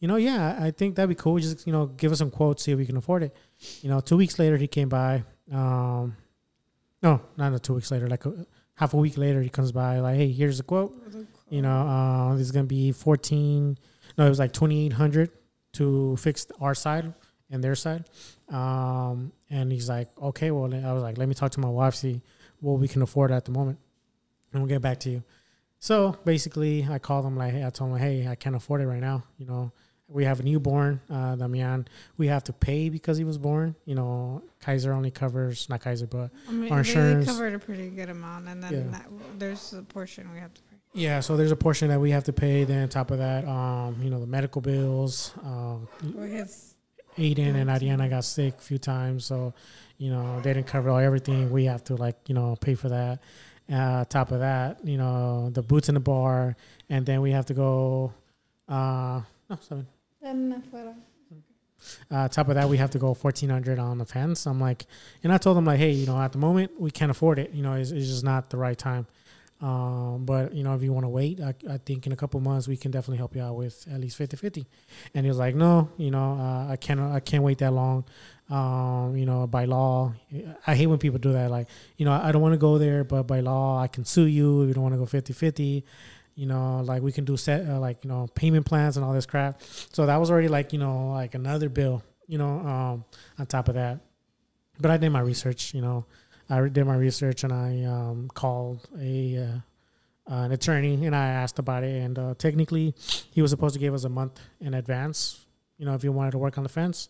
[0.00, 2.62] you know yeah i think that'd be cool just you know give us some quotes
[2.64, 3.34] see if we can afford it
[3.80, 5.22] you know two weeks later he came by
[5.52, 6.16] um
[7.02, 10.16] no not two weeks later like a, half a week later he comes by like
[10.16, 10.94] hey here's the quote
[11.48, 13.78] you know uh this is gonna be 14
[14.16, 15.30] no it was like 2800
[15.78, 17.12] to fix our side
[17.50, 18.04] and their side.
[18.48, 21.94] Um and he's like okay well i was like let me talk to my wife
[21.94, 22.20] see
[22.60, 23.78] what we can afford at the moment
[24.52, 25.22] and we'll get back to you.
[25.78, 28.86] So basically i called him like hey i told him hey i can't afford it
[28.86, 29.72] right now you know.
[30.10, 31.86] We have a newborn uh damian.
[32.16, 34.42] We have to pay because he was born you know.
[34.60, 38.48] Kaiser only covers not kaiser but I mean, our insurance- covered a pretty good amount,
[38.48, 38.90] and then Yeah.
[38.94, 39.06] that,
[39.38, 40.60] there's a portion we have to.
[40.98, 43.46] Yeah so there's a portion that we have to pay then on top of that
[43.46, 45.88] um you know the medical bills um
[47.18, 49.52] Aiden and Ariana got sick a few times, so
[49.98, 51.50] you know they didn't cover all everything.
[51.50, 53.20] We have to like you know pay for that.
[53.70, 56.56] Uh, top of that, you know the boots in the bar,
[56.88, 58.12] and then we have to go.
[58.68, 59.86] Uh, no, seven.
[62.10, 64.46] Uh, top of that, we have to go fourteen hundred on the fence.
[64.46, 64.86] I'm like,
[65.22, 67.52] and I told them like, hey, you know, at the moment we can't afford it.
[67.52, 69.06] You know, it's, it's just not the right time.
[69.60, 72.38] Um, but you know, if you want to wait, I, I think in a couple
[72.40, 74.66] months we can definitely help you out with at least 50-50.
[75.14, 78.04] And he was like, no, you know, uh, I can't, I can't wait that long.
[78.50, 80.14] Um, you know, by law,
[80.66, 81.50] I hate when people do that.
[81.50, 84.26] Like, you know, I don't want to go there, but by law, I can sue
[84.26, 85.82] you if you don't want to go 50-50
[86.38, 89.12] you know like we can do set uh, like you know payment plans and all
[89.12, 89.60] this crap
[89.92, 93.04] so that was already like you know like another bill you know um
[93.40, 93.98] on top of that
[94.78, 96.06] but i did my research you know
[96.50, 99.58] i did my research and i um called a uh,
[100.44, 102.94] an attorney and i asked about it and uh, technically
[103.30, 105.46] he was supposed to give us a month in advance
[105.78, 107.08] you know if you wanted to work on the fence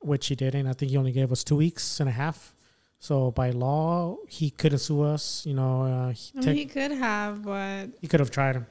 [0.00, 2.54] which he didn't i think he only gave us two weeks and a half
[2.98, 6.64] so by law he couldn't sue us you know uh, he I mean, tech- he
[6.66, 8.66] could have, but you could have tried him.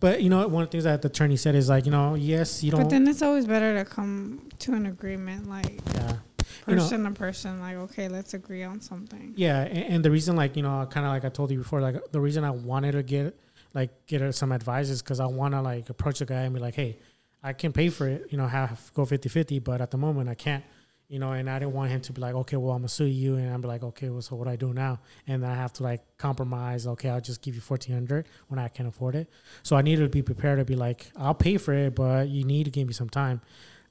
[0.00, 2.14] But you know, one of the things that the attorney said is like, you know,
[2.14, 2.82] yes, you don't.
[2.82, 6.16] but then it's always better to come to an agreement, like yeah,
[6.66, 7.60] You know- person to person.
[7.60, 9.34] Like, okay, let's agree on something.
[9.36, 11.80] yeah, and, and the reason, like, you know, kind of like I told you before,
[11.80, 13.38] like the reason I wanted to get
[13.74, 16.54] like get her some advice is because I want to like approach the guy and
[16.54, 16.98] be like, hey,
[17.42, 20.34] I can pay for it, you know, have go 50-50, but at the moment I
[20.34, 20.64] can't.
[21.06, 23.04] You know, and I didn't want him to be like, okay, well, I'm gonna sue
[23.04, 25.00] you, and I'm like, okay, well, so what do I do now?
[25.26, 26.86] And then I have to like compromise.
[26.86, 29.28] Okay, I'll just give you fourteen hundred when I can't afford it.
[29.62, 32.44] So I needed to be prepared to be like, I'll pay for it, but you
[32.44, 33.42] need to give me some time.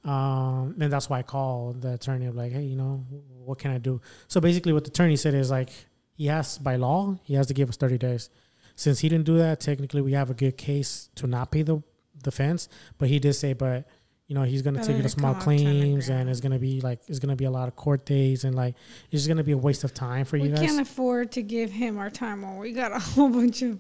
[0.04, 2.26] Um, and that's why I called the attorney.
[2.26, 3.06] I'm like, hey, you know,
[3.46, 4.02] what can I do?
[4.28, 5.70] So basically, what the attorney said is like,
[6.16, 8.30] he has by law, he has to give us 30 days.
[8.76, 11.82] Since he didn't do that, technically, we have a good case to not pay the
[12.24, 12.70] the fence.
[12.98, 13.88] But he did say, but
[14.28, 16.40] you know, he's gonna take it to small come up to an claims, and it's
[16.40, 18.76] gonna be like it's gonna be a lot of court days, and like
[19.12, 20.66] it's just gonna be a waste of time for We you guys.
[20.66, 23.80] can't afford to give him our time we got a whole bunch of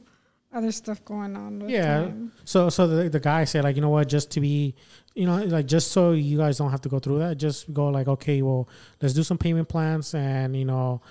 [0.53, 1.59] other stuff going on.
[1.59, 1.99] With Yeah.
[2.05, 2.31] time.
[2.45, 4.07] So so the the guy said like you know what?
[4.07, 4.75] Just to be
[5.15, 7.89] you know like just so you guys don't have to go through that just go
[7.89, 8.67] like okay well
[8.99, 11.01] let's do some payment plans and you know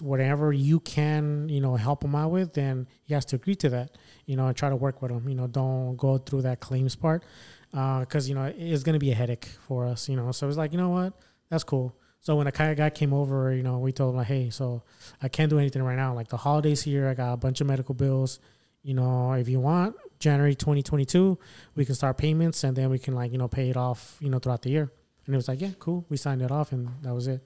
[0.00, 3.68] whatever you can you know help him out with then he has to agree to
[3.68, 3.90] that.
[4.26, 5.28] You know and try to work with him.
[5.28, 7.24] You know don't go through that claims part
[7.74, 10.30] uh, because you know it's going to be a headache for us you know.
[10.32, 11.12] So it's like you know what?
[11.50, 11.94] That's cool.
[12.20, 14.48] So when a kind of guy came over you know we told him like hey
[14.50, 14.84] so
[15.20, 16.14] i can't do anything right now.
[16.14, 17.08] Like the holidays here.
[17.08, 18.38] I got a bunch of medical bills
[18.82, 21.38] you know if you want january 2022
[21.76, 24.28] we can start payments and then we can like you know pay it off you
[24.28, 24.90] know throughout the year
[25.26, 27.44] and it was like yeah cool we signed it off and that was it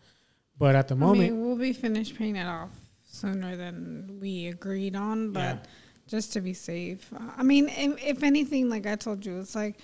[0.59, 2.71] but at the I moment mean, we'll be finished paying it off
[3.05, 5.59] sooner than we agreed on, but Yeah.
[6.07, 7.13] just to be safe.
[7.15, 9.79] uh, I mean, if, if anything, like I told you, it's like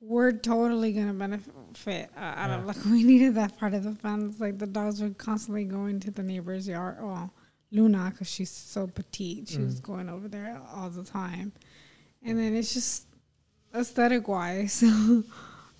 [0.00, 2.58] we're totally gonna benefit uh, out Yeah.
[2.58, 4.38] of like we needed that part of the funds.
[4.40, 6.98] Like the dogs were constantly going to the neighbor's yard.
[7.00, 7.32] Well,
[7.76, 9.82] Luna, because she's so petite, she was Mm.
[9.82, 11.52] going over there all the time,
[12.22, 13.06] and then it's just
[13.74, 15.24] aesthetic wise, it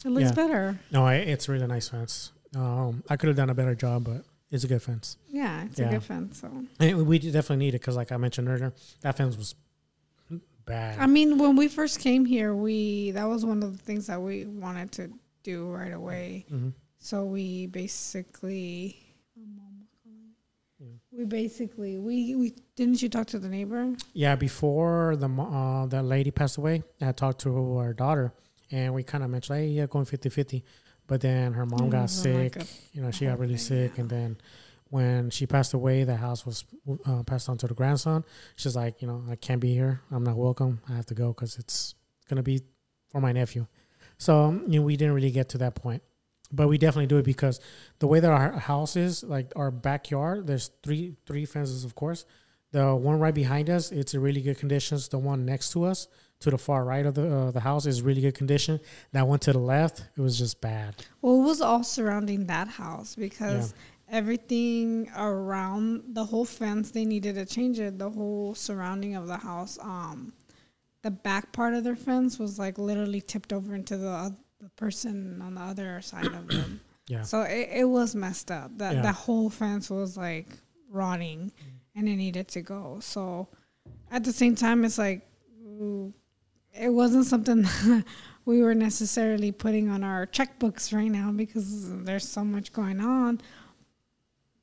[0.05, 0.33] looks Yeah.
[0.43, 0.81] better.
[0.93, 4.05] no I, it's a really nice fence um, i could have done a better job
[4.05, 5.89] but it's a good fence Yeah, it's Yeah.
[5.89, 6.41] a good fence.
[6.41, 6.49] So.
[6.81, 9.55] and we definitely need it because like i mentioned earlier that fence was
[10.67, 14.07] bad I mean, when we first came here, we that was one of the things
[14.09, 15.11] that we wanted to
[15.45, 16.45] do right away.
[16.51, 16.73] Mhm.
[16.99, 18.97] So we basically.
[21.17, 23.95] We basically we we didn't you talk to the neighbor?
[24.13, 28.33] Yeah, before the uh, the lady passed away, I talked to her daughter,
[28.71, 30.63] and we kind of mentioned, "Hey, yeah, going 50-50.
[31.07, 32.57] But then her mom It got like sick.
[32.57, 34.01] a- you know, she got really sick, yeah.
[34.01, 34.37] and then
[34.91, 36.65] when she passed away, the house was
[37.07, 38.25] uh, passed on to the grandson.
[38.57, 40.01] She's like, you know, I can't be here.
[40.11, 40.81] I'm not welcome.
[40.89, 41.95] I have to go because it's
[42.29, 42.61] gonna be
[43.09, 43.67] for my nephew.
[44.19, 46.03] So you know, we didn't really get to that point,
[46.53, 47.61] but we definitely do it because
[47.99, 52.25] the way that our house is, like our backyard, there's three three fences, of course.
[52.73, 55.09] The one right behind us, it's in really good conditions.
[55.09, 56.09] The one next to us,
[56.41, 58.81] to the far right of the uh, the house, is really good condition.
[59.13, 60.95] That one to the left, it was just bad.
[61.23, 63.75] Well, it was all surrounding that house because
[64.09, 67.99] everything around the whole fence they needed to change it.
[67.99, 70.33] The whole surrounding of the house, um,
[71.03, 75.41] the back part of their fence was like literally tipped over into the the person
[75.43, 76.81] on the other side of them.
[77.09, 77.23] Yeah.
[77.23, 78.77] So it, it was messed up.
[78.79, 79.03] That Yeah.
[79.03, 80.49] that whole fence was like
[80.91, 81.73] rotting, mm.
[81.95, 82.99] and it needed to go.
[83.01, 83.47] So
[84.11, 85.25] at the same time, it's like
[85.65, 86.13] mm,
[86.75, 87.65] it wasn't something
[88.45, 93.41] we were necessarily putting on our checkbooks right now because there's so much going on.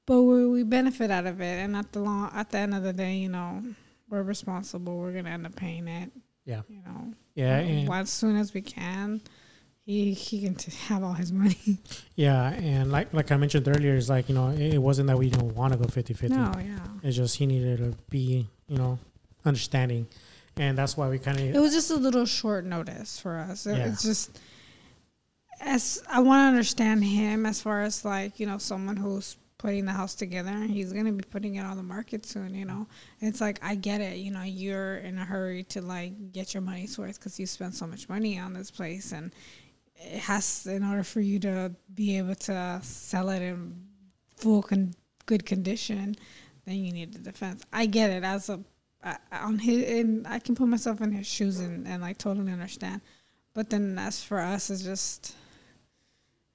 [0.06, 2.84] But we, we benefit out of it, and at the long at the end of
[2.84, 3.64] the day, you know,
[4.10, 4.98] we're responsible.
[4.98, 6.12] We're gonna end up paying it.
[6.44, 6.64] Yeah.
[6.68, 7.60] You know, Yeah,
[7.94, 9.22] as soon as we can.
[9.86, 11.80] He he can t- have all his money.
[12.16, 15.18] yeah, and like like I mentioned earlier, it's like you know, it, it wasn't that
[15.18, 16.30] we don't want to go 50-50.
[16.30, 16.80] No, yeah.
[17.04, 18.98] It's just he needed to be, you know,
[19.44, 20.08] understanding,
[20.56, 21.54] and that's why we kind of.
[21.54, 23.66] It was just a little short notice for us.
[23.66, 23.88] It, Yeah.
[23.88, 24.40] It's just
[25.60, 29.86] as I want to understand him as far as like you know someone who's putting
[29.86, 30.50] the house together.
[30.50, 32.54] and He's gonna be putting it on the market soon.
[32.56, 32.88] You know,
[33.20, 34.18] it's like I get it.
[34.18, 37.76] You know, you're in a hurry to like get your money's worth because you spent
[37.76, 39.32] so much money on this place, and
[39.96, 43.76] it has in order for you to be able to sell it in
[44.36, 44.94] full con-
[45.26, 46.16] good condition.
[46.66, 47.64] Then you need the defense.
[47.72, 48.60] I get it as a
[49.04, 52.52] I- on his and I can put myself in his shoes and, and like totally
[52.52, 53.02] understand.
[53.54, 55.36] But then as for us it's just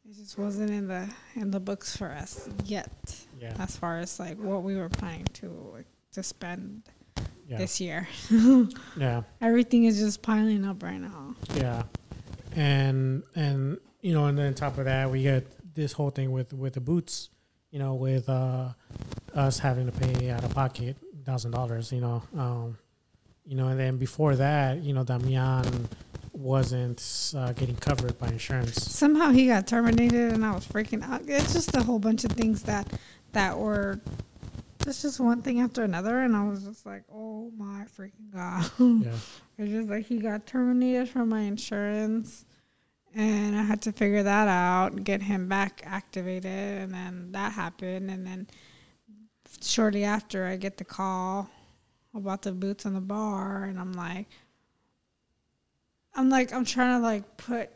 [0.08, 2.90] it just wasn't in the in the books for us yet
[3.38, 6.82] yeah, as far as like what we were planning to to spend
[7.46, 8.08] yeah, this year.
[8.96, 11.34] yeah, Everything is just piling up right now.
[11.54, 11.82] yeah,
[12.58, 16.32] and and you know, and then on top of that, we get this whole thing
[16.32, 17.30] with with the boots,
[17.70, 18.70] you know, with uh,
[19.34, 22.76] us having to pay out of pocket thousand dollars, you know, um,
[23.46, 25.88] you know, and then before that, you know, Damian
[26.32, 28.82] wasn't uh, getting covered by insurance.
[28.82, 31.22] Somehow he got terminated and I was freaking out.
[31.26, 32.88] It's just a whole bunch of things that
[33.32, 34.00] that were
[34.86, 38.70] it's just one thing after another and I was just like, Oh my freaking god.
[38.78, 39.12] Yeah,
[39.58, 42.46] It's just like he got terminated from my insurance,
[43.18, 48.10] and I had to figure that out, get him back activated, and then that happened,
[48.10, 48.46] and then
[49.60, 51.50] shortly after, I get the call
[52.14, 54.28] about the boots on the bar, and I'm like,
[56.14, 57.70] I'm like, I'm trying to like put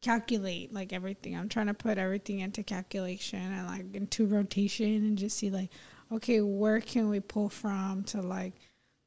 [0.00, 1.36] calculate like everything.
[1.36, 5.70] I'm trying to put everything into calculation and like into rotation and just see like,
[6.12, 8.54] okay, where can we pull from to like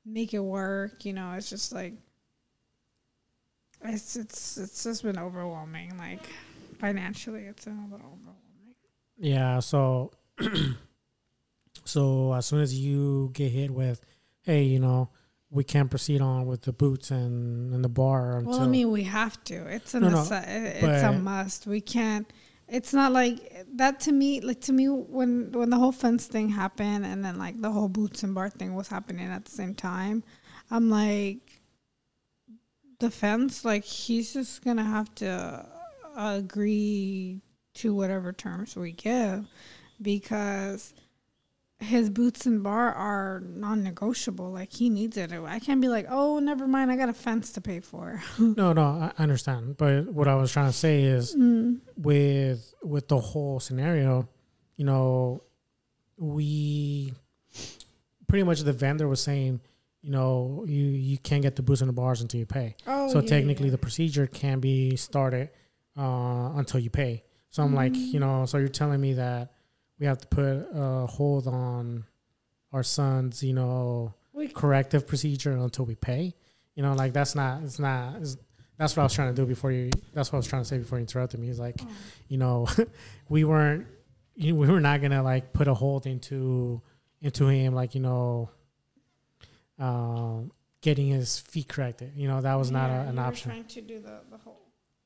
[0.06, 1.06] make it work.
[1.06, 1.94] You know, it's just like
[3.83, 5.97] it's it's it's just been overwhelming.
[5.97, 6.27] Like
[6.79, 8.75] financially, it's been a little overwhelming.
[9.17, 9.59] yeah.
[9.59, 10.11] So,
[11.85, 14.01] so as soon as you get hit with,
[14.41, 15.09] hey, you know,
[15.49, 18.91] we can't proceed on with the boots and, and the bar until Well, I mean,
[18.91, 19.55] we have to.
[19.67, 21.67] It's a No, no, it's a must.
[21.67, 22.29] We can't.
[22.67, 24.41] It's not like that to me.
[24.41, 27.88] Like to me, when when the whole fence thing happened, and then like the whole
[27.88, 30.23] boots and bar thing was happening at the same time,
[30.71, 31.55] I'm like,
[32.99, 33.63] the fence.
[33.65, 35.65] Like he's just gonna have to
[36.15, 37.41] agree
[37.75, 39.45] to whatever terms we give,
[40.01, 40.93] because
[41.79, 44.49] his boots and bar are non-negotiable.
[44.49, 45.34] Like he needs it.
[45.34, 46.89] I can't be like, oh, never mind.
[46.89, 48.21] I got a fence to pay for.
[48.39, 51.79] no no I I understand but what I was trying to say is Mm.
[51.97, 54.27] with with the whole scenario
[54.77, 55.43] you know
[56.17, 57.13] we
[58.27, 59.60] pretty much the vendor was saying
[60.06, 62.76] you know you you can't get the boots and the bars until you pay.
[62.86, 65.50] Oh, so technically the procedure can be started
[65.98, 67.24] uh, until you pay.
[67.50, 69.52] So i'm like you know so you're telling me that
[70.00, 72.04] we have to put a hold on
[72.72, 76.36] our son's you know we, corrective procedure until we pay?
[76.76, 78.38] You know like that's not it's not it's,
[78.78, 80.68] that's what i was trying to do before you that's what i was trying to
[80.68, 81.50] say before you interrupted me.
[81.50, 81.88] Is like Oh.
[82.28, 82.68] you know
[83.30, 83.88] we weren't
[84.36, 86.82] you know, we were not gonna like put a hold into
[87.22, 88.52] into him like you know
[89.79, 93.81] um getting his feet corrected you know that was not a, an option Trying to
[93.81, 94.61] do the, the whole,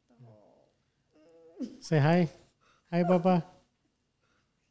[0.09, 1.69] the whole.
[1.79, 2.29] say hi
[2.91, 3.43] hi baba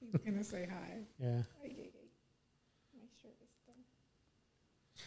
[0.00, 0.98] He's gonna say hi.
[1.18, 1.68] yeah My
[3.20, 3.74] shirt is done.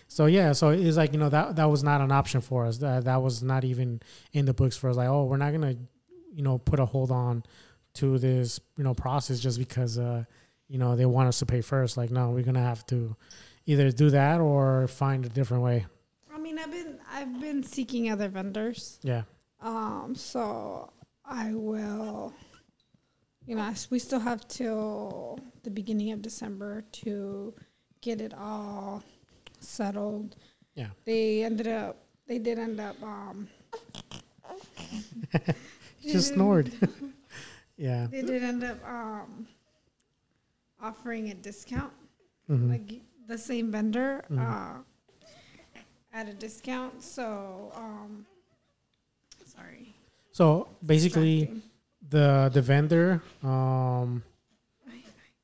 [0.07, 2.77] So yeah, so it's like you know that that was not an option for us.
[2.77, 4.01] That that was not even
[4.33, 4.97] in the books for us.
[4.97, 5.75] Like, oh, we're not gonna,
[6.33, 7.43] you know, put a hold on
[7.95, 10.23] to this you know process just because uh
[10.67, 11.97] you know they want us to pay first.
[11.97, 13.15] Like, no, we're gonna have to
[13.65, 15.85] either do that or find a different way.
[16.33, 18.99] I mean, I've been I've been seeking other vendors.
[19.03, 19.23] Yeah,
[19.61, 20.91] Um, so
[21.25, 22.33] I will.
[23.47, 27.53] You know, we still have till the beginning of December to
[28.01, 29.03] get it all
[29.59, 30.35] settled.
[30.75, 30.89] Yeah.
[31.05, 31.97] They ended up.
[32.27, 32.95] They did end up.
[33.03, 33.47] Um,
[36.01, 36.71] just snored.
[37.77, 39.47] yeah, They did end up um,
[40.79, 41.93] offering a discount,
[42.49, 42.69] Mhm.
[42.69, 44.39] like the same vendor Mhm.
[44.39, 44.77] uh,
[46.13, 47.01] at a discount.
[47.01, 48.25] So, um,
[49.45, 49.95] sorry.
[50.33, 51.61] So basically,
[52.15, 54.23] the the vendor um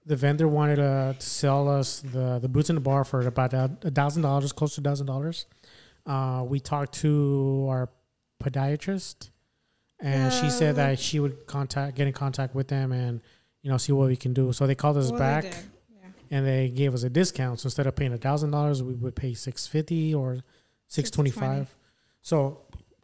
[0.05, 3.53] the vendor wanted uh, to sell us the the boots in the bar for about
[3.53, 3.69] a
[3.99, 5.45] thousand dollars close to a thousand dollars
[6.05, 7.89] uh we talked to our
[8.41, 9.29] podiatrist
[9.99, 13.21] and she said that she would contact get in contact with them and
[13.61, 15.45] you know see what we can do so they called us Well, back.
[16.31, 19.15] And they gave us a discount so instead of paying a thousand dollars we would
[19.15, 20.37] pay 650 or
[20.87, 21.75] 625
[22.21, 22.61] so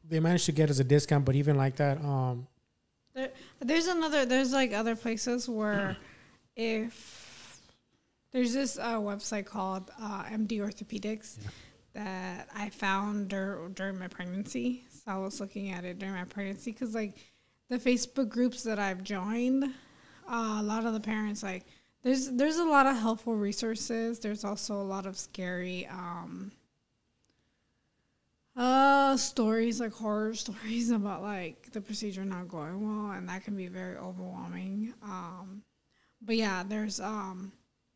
[0.07, 2.47] they managed to get us a discount but even like that um
[3.59, 4.25] There's another.
[4.25, 5.95] There's like other places where
[6.55, 7.61] if
[8.31, 11.49] there's this uh, website called uh, MD Orthopedics Yeah.
[11.93, 14.85] that I found dur- during my pregnancy.
[14.89, 17.15] So I was looking at it during my pregnancy because like
[17.69, 19.63] the Facebook groups that I've joined,
[20.27, 21.65] uh, a lot of the parents like
[22.03, 24.19] there's there's a lot of helpful resources.
[24.19, 25.87] There's also a lot of scary.
[25.87, 26.51] Um,
[28.55, 33.55] uh, stories like horror stories about like the procedure not going well, and that can
[33.55, 34.93] be very overwhelming.
[35.01, 35.63] Um,
[36.21, 37.51] but yeah, there's um,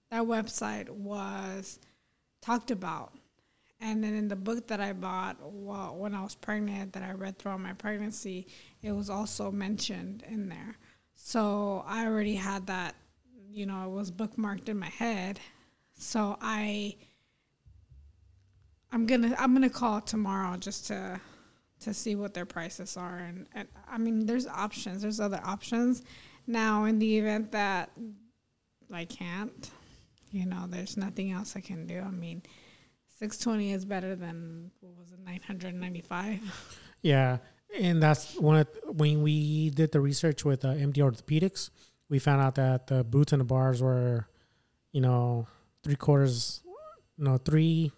[0.10, 1.80] that website was
[2.42, 3.14] talked about,
[3.80, 7.38] and then in the book that I bought when I was pregnant, that I read
[7.38, 8.48] throughout my pregnancy,
[8.82, 10.78] it was also mentioned in there.
[11.16, 12.96] So I already had that,
[13.58, 15.40] you know, it was bookmarked in my head.
[15.98, 16.96] So I
[18.92, 21.20] I'm gonna I'm gonna call tomorrow just to
[21.80, 23.18] to see what their prices are.
[23.18, 26.04] And, and I mean there's options there's other options.
[26.46, 27.90] Now in the event that
[28.94, 29.72] I can't
[30.32, 32.00] you know there's nothing else I can do.
[32.00, 32.44] I mean
[33.18, 36.42] 620 is better than what was it 995
[37.02, 37.38] Yeah,
[37.80, 41.70] and that's one of when we did the research with uh, MD Orthopedics,
[42.10, 44.28] we found out that the boots and the bars were,
[44.92, 45.48] you know,
[45.84, 46.62] three quarters,
[47.18, 47.92] no three,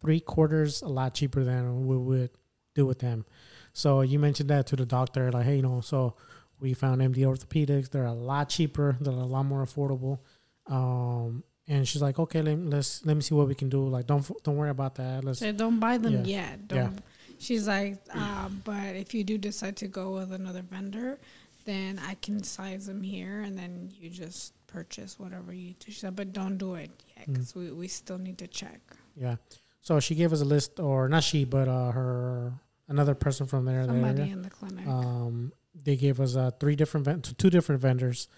[0.00, 2.30] three quarters a lot cheaper than we would
[2.74, 3.24] do with them.
[3.72, 6.14] So you mentioned that to the doctor, like, hey, you know, so
[6.60, 7.90] we found MD Orthopedics.
[7.90, 8.96] They're a lot cheaper.
[9.00, 10.18] They're a lot more affordable.
[10.66, 13.86] Um, and she's like, okay, let, let's let me see what we can do.
[13.88, 15.24] Like, don't don't worry about that.
[15.24, 16.36] Let's so don't buy them Yeah.
[16.52, 17.00] yet don't Yeah.
[17.38, 21.18] she's like uh, but if you do decide to go with another vendor
[21.64, 26.32] then I can size them here and then you just purchase whatever you said, but
[26.32, 28.80] don't do it yet because we, we still need to check.
[29.16, 29.36] Yeah.
[29.80, 32.52] So she gave us a list, or not she, but uh, her
[32.88, 33.84] another person from there.
[33.84, 34.86] Somebody there in the clinic.
[34.86, 35.52] um,
[35.82, 38.28] they gave us uh, three different ven- two different vendors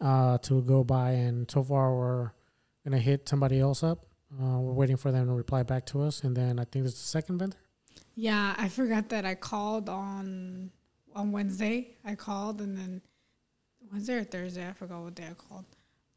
[0.00, 2.30] uh, to go by, and so far we're
[2.84, 4.06] gonna hit somebody else up.
[4.32, 6.94] Uh, we're waiting for them to reply back to us, and then I think there's
[6.94, 7.58] the second vendor.
[8.16, 10.70] Yeah, I forgot that I called on
[11.14, 11.96] on Wednesday.
[12.04, 13.00] I called and then
[13.92, 15.64] Wednesday or Thursday, I forgot what day I called.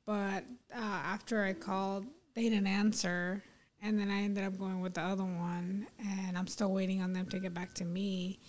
[0.06, 0.44] But
[0.74, 3.44] uh, after I called, they didn't answer,
[3.82, 7.12] and then I ended up going with the other one, and I'm still waiting on
[7.14, 8.40] them to get back to me.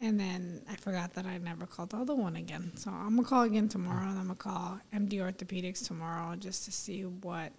[0.00, 2.72] And then I forgot that I never called the other one again.
[2.76, 6.72] So I'm gonna call again tomorrow, and I'm gonna call MD Orthopedics tomorrow just to
[6.72, 7.52] see what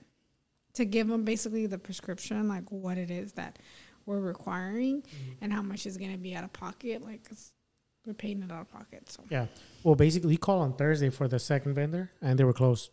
[0.74, 3.60] to give them basically the prescription, like what it is that
[4.06, 5.04] we're requiring
[5.42, 7.04] and how much is going to be out of pocket.
[7.04, 7.30] Like,
[8.06, 9.10] we're paying it out of pocket.
[9.10, 9.48] So, Yeah.
[9.84, 12.92] Well, basically, he called on Thursday for the second vendor, and they were closed.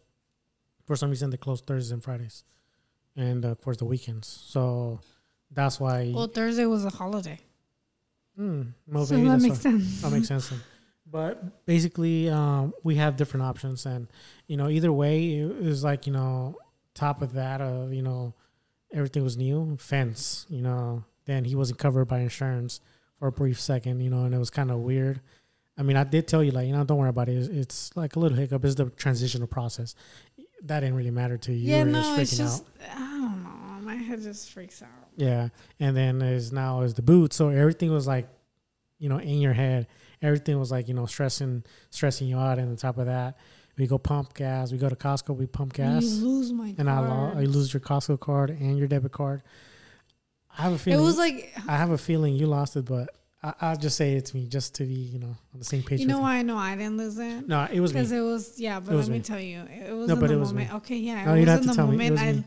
[0.84, 2.44] For some reason, they closed Thursdays and Fridays,
[3.16, 4.28] and uh, of course the weekends.
[4.28, 5.00] So
[5.50, 6.12] that's why.
[6.14, 7.38] well, Thursday was a holiday.
[8.38, 10.02] Mm, well, so that makes why- sense.
[10.02, 10.48] That makes sense.
[10.50, 10.60] Then.
[11.10, 14.06] But basically, um, we have different options, and
[14.46, 16.56] you know, either way, it was like you know,
[16.94, 18.34] top of that, uh, you know,
[18.92, 21.04] everything was new, fence, you know.
[21.24, 22.80] Then he wasn't covered by insurance
[23.18, 25.20] for a brief second, you know, and it was kind of weird.
[25.78, 27.36] I mean, I did tell you, like, you know, don't worry about it.
[27.36, 28.64] It's, it's like a little hiccup.
[28.64, 29.94] It's the transitional process.
[30.62, 31.70] That didn't really matter to you.
[31.70, 32.96] yeah, no, just it's just, out.
[32.96, 33.50] I don't know.
[33.82, 34.88] My head just freaks out.
[35.16, 35.48] Yeah,
[35.78, 37.32] and then is now is the boot.
[37.32, 38.26] So everything was like,
[38.98, 39.86] you know, in your head.
[40.22, 42.58] Everything was like, you know, stressing, stressing you out.
[42.58, 43.36] And on top of that,
[43.76, 44.72] we go pump gas.
[44.72, 45.36] We go to Costco.
[45.36, 47.36] We pump And gas, You lose my and I, lo- card.
[47.36, 49.42] I lose your Costco card and your debit card.
[50.58, 51.00] I have a feeling.
[51.00, 53.10] It was like, I have a feeling you lost it, but
[53.42, 55.82] I, I'll just say it to me, just to be, you know, on the same
[55.82, 56.00] page.
[56.00, 57.46] you know why I know I didn't lose it?
[57.46, 57.92] No, it was.
[57.92, 59.24] Because it was, yeah, but was let me me.
[59.24, 60.70] tell you, it was No, in but the it was moment.
[60.70, 60.76] me.
[60.78, 62.06] Okay, yeah, No, it was in the tell me.
[62.06, 62.46] It moment.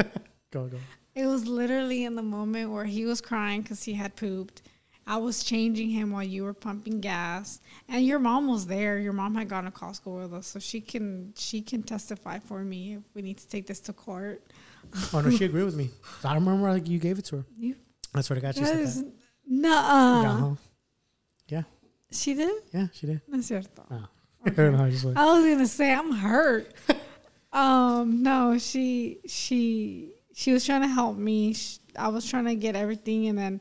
[0.00, 0.04] I.
[0.50, 0.78] Go go.
[1.14, 4.62] It was literally in the moment where he was crying because he had pooped.
[5.06, 8.98] I was changing him while you were pumping gas, and your mom was there.
[8.98, 12.62] Your mom had gone to Costco with us, so she can she can testify for
[12.62, 14.42] me if we need to take this to court.
[15.12, 15.90] Oh no, she agreed with me.
[16.24, 17.46] I remember like you gave it to her.
[17.58, 17.76] You
[18.14, 18.54] That's what I got.
[18.54, 19.12] She said that.
[19.46, 20.56] nuh
[21.48, 21.62] Yeah.
[22.10, 22.62] She did.
[22.72, 23.20] yeah, she did.
[23.28, 23.84] No cierto.
[23.90, 24.08] Oh.
[24.46, 26.72] I don't know, I like- I was gonna say I'm hurt.
[27.52, 31.54] um, no, she she she was trying to help me.
[31.54, 33.60] Sh I was trying to get everything, and then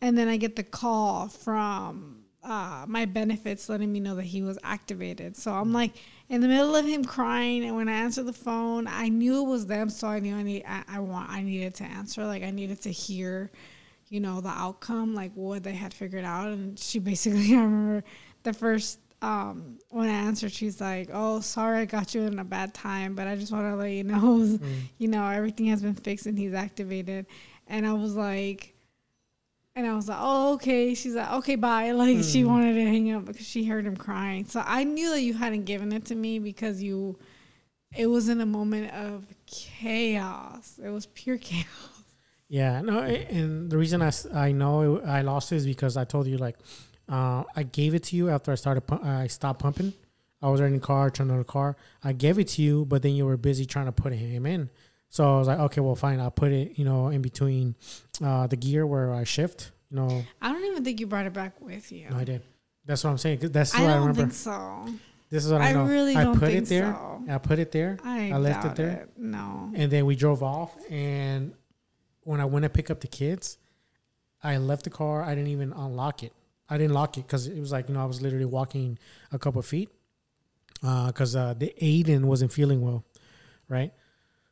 [0.00, 2.17] and then I get the call from
[2.48, 5.36] uh, my benefits letting me know that he was activated.
[5.36, 5.92] So I'm like
[6.30, 9.48] in the middle of him crying, and when I answered the phone, I knew it
[9.48, 12.24] was them, so I knew I need I, I want I needed to answer.
[12.24, 13.50] Like I needed to hear,
[14.08, 16.46] you know, the outcome, like what they had figured out.
[16.46, 18.04] And she basically, I remember
[18.44, 22.44] the first um, when I answered, she's like, "Oh, sorry, I got you in a
[22.44, 24.58] bad time, but I just want to let you know,
[24.98, 27.26] you know, everything has been fixed and he's activated."
[27.66, 28.74] And I was like,
[29.78, 33.12] and I was like, "Oh, okay." She's like, "Okay, bye." Like she wanted to hang
[33.12, 34.44] up because she heard him crying.
[34.44, 37.18] So I knew that you hadn't given it to me because you,
[37.96, 40.78] it was in a moment of chaos.
[40.82, 41.66] It was pure chaos.
[42.48, 46.26] Yeah, no, and the reason I, I know I lost it is because I told
[46.26, 46.56] you like
[47.08, 49.92] uh, I gave it to you after I started pu- I stopped pumping.
[50.40, 51.76] I was in the car, turned on the car.
[52.02, 54.70] I gave it to you, but then you were busy trying to put him in.
[55.10, 56.20] So I was like, okay, well, fine.
[56.20, 57.74] I'll put it, you know, in between
[58.22, 59.72] uh, the gear where I shift.
[59.90, 62.10] You know, I don't even think you brought it back with you.
[62.10, 62.42] no, I did.
[62.84, 63.38] That's what I'm saying.
[63.42, 64.20] That's I what I, don't remember.
[64.22, 64.86] think so.
[65.30, 65.84] This is what I, I know.
[65.84, 66.92] really I don't put think it there.
[66.92, 67.22] so.
[67.28, 67.98] I put it there.
[68.02, 69.08] I, I left it there.
[69.16, 69.70] No.
[69.74, 70.74] And then we drove off.
[70.90, 71.52] And
[72.22, 73.58] when I went to pick up the kids,
[74.42, 75.22] I left the car.
[75.22, 76.32] I didn't even unlock it.
[76.70, 78.98] I didn't lock it because it was like, you know, I was literally walking
[79.32, 79.90] a couple feet
[80.80, 83.04] because uh, the Aiden wasn't feeling well,
[83.68, 83.92] right?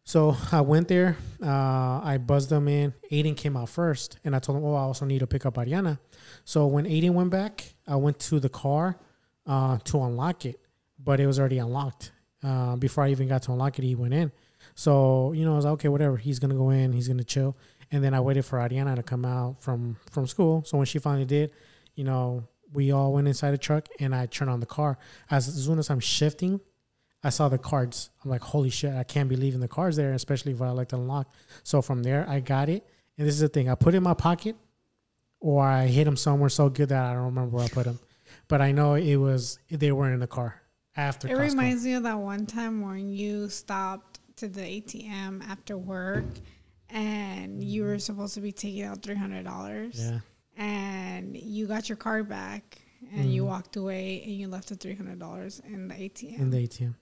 [0.06, 1.16] So I went there.
[1.42, 2.94] Uh, I buzzed them in.
[3.10, 5.54] Aiden came out first, and I told him, "Oh, I also need to pick up
[5.56, 5.98] Ariana."
[6.44, 9.00] So when Aiden went back, I went to the car
[9.48, 10.60] uh, to unlock it,
[11.02, 12.12] but it was already unlocked.
[12.40, 14.30] Uh, before I even got to unlock it, he went in.
[14.76, 16.16] So you know, I was like, okay, whatever.
[16.16, 16.92] He's gonna go in.
[16.92, 17.56] He's gonna chill.
[17.90, 20.62] And then I waited for Ariana to come out from from school.
[20.64, 21.50] So when she finally did,
[21.96, 24.98] you know, we all went inside the truck, and I turned on the car.
[25.32, 26.60] As soon as I'm shifting,
[27.26, 28.10] I saw the cards.
[28.24, 30.88] I'm like, holy shit, I can't be leaving the cards there, especially if I like
[30.90, 31.34] to unlock.
[31.64, 32.86] So from there, I got it.
[33.18, 34.54] And this is the thing I put it in my pocket,
[35.40, 37.98] or I hit them somewhere so good that I don't remember where I put them.
[38.46, 40.60] But I know it was, they were in the car
[40.96, 41.50] after It Costco.
[41.50, 46.24] reminds me of that one time when you stopped to the ATM after work
[46.90, 49.98] and you were supposed to be taking out three hundred dollars.
[49.98, 50.20] yeah.
[50.56, 52.78] And you got your card back
[53.14, 53.50] and you mm-hmm.
[53.50, 56.38] walked away and you left the three hundred dollars in the ATM.
[56.38, 56.94] in the ATM.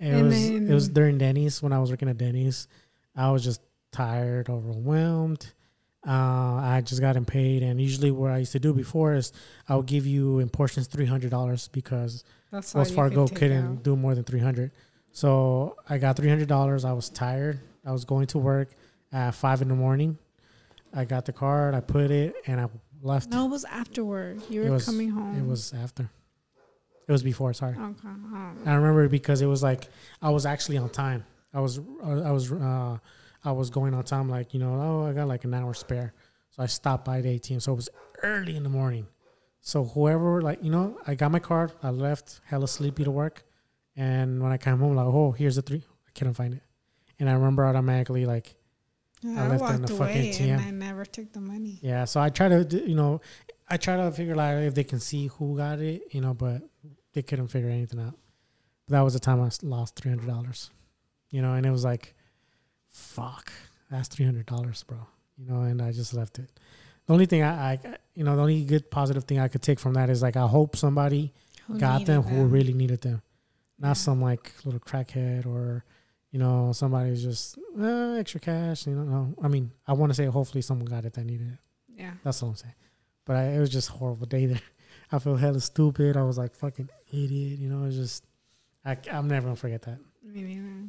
[0.00, 2.66] It And was it was during Denny's when I was working at Denny's.
[3.14, 3.60] I was just
[3.92, 5.52] tired, overwhelmed.
[6.06, 9.32] Uh, I just gotten paid, and usually what I used to do before is
[9.68, 13.82] I would give you in portions three hundred dollars because That's Wells Fargo couldn't out.
[13.82, 14.70] do more than three hundred.
[15.12, 16.86] So I got three hundred dollars.
[16.86, 18.70] I was tired, I was going to work
[19.12, 20.16] at five in the morning.
[20.94, 22.68] I got the card, I put it, and I
[23.02, 23.28] left.
[23.28, 24.40] No, it was afterward.
[24.48, 25.36] You were was- coming home.
[25.38, 26.08] It was after.
[27.10, 27.52] It was before.
[27.52, 27.74] Sorry.
[27.76, 28.08] Okay.
[28.66, 29.88] I remember because it was like
[30.22, 31.24] I was actually on time.
[31.52, 32.98] I was I was uh,
[33.44, 34.28] I was going on time.
[34.28, 36.14] Like you know, oh, I got like an hour spare,
[36.50, 37.60] so I stopped by the ATM.
[37.60, 37.88] So it was
[38.22, 39.08] early in the morning.
[39.60, 41.72] So whoever like you know, I got my card.
[41.82, 43.42] I left hella sleepy to work,
[43.96, 45.82] and when I came home, like oh, here's the three.
[46.06, 46.62] I couldn't find it,
[47.18, 48.54] and I remember automatically like
[49.26, 50.50] I I, left it in walked the fucking away ATM.
[50.52, 51.80] and I never took the money.
[51.82, 52.04] yeah.
[52.04, 53.20] So I try to you know,
[53.68, 56.62] I try to figure out if they can see who got it, you know, but
[57.12, 58.14] they couldn't figure anything out.
[58.86, 60.70] But that was the time I lost three hundred dollars,
[61.30, 62.14] you know, and it was like,
[62.90, 63.52] fuck,
[63.90, 64.98] that's three hundred dollars, bro,
[65.36, 66.50] you know, and I just left it.
[67.06, 67.78] The only thing I, I,
[68.14, 70.46] you know, the only good positive thing I could take from that is like I
[70.46, 71.32] hope somebody
[71.66, 73.22] Who got needed them who really needed them,
[73.78, 73.92] not Yeah.
[73.94, 75.84] some like little crackhead or,
[76.30, 78.86] you know, somebody who's just uh, extra cash.
[78.86, 79.34] You know, no.
[79.42, 81.58] I mean, I want to say hopefully someone got it that needed it.
[82.00, 82.12] Yeah.
[82.22, 82.74] That's all I'm saying.
[83.24, 84.60] But I, it was just a horrible day there.
[85.12, 86.16] I feel hella stupid.
[86.16, 87.58] I was like fucking idiot.
[87.58, 88.24] You know, it was just
[88.84, 89.98] I, I'm never gonna forget that.
[90.22, 90.88] Me neither.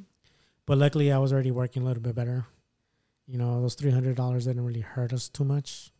[0.65, 2.45] But luckily, I was already working a little bit better.
[3.27, 5.91] You know, those three hundred dollars didn't really hurt us too much.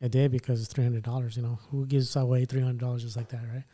[0.00, 1.36] It did because it's three hundred dollars.
[1.36, 3.64] You know, who gives away three hundred dollars just like that, right?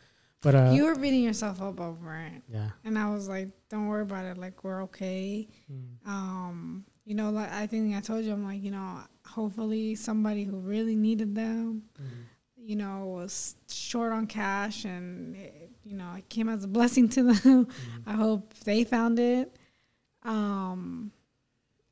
[0.41, 2.41] But uh, you were beating yourself up over it.
[2.49, 4.37] yeah, And I was like, don't worry about it.
[4.37, 5.47] Like, we're okay.
[5.71, 6.05] Mm.
[6.05, 10.43] Um, you know, like I think I told you, I'm like, you know, hopefully somebody
[10.43, 11.83] who really needed them,
[12.63, 17.09] you know, was short on cash and, it, you know, it came as a blessing
[17.09, 17.67] to them.
[18.07, 19.55] I hope they found it.
[20.23, 21.11] Um,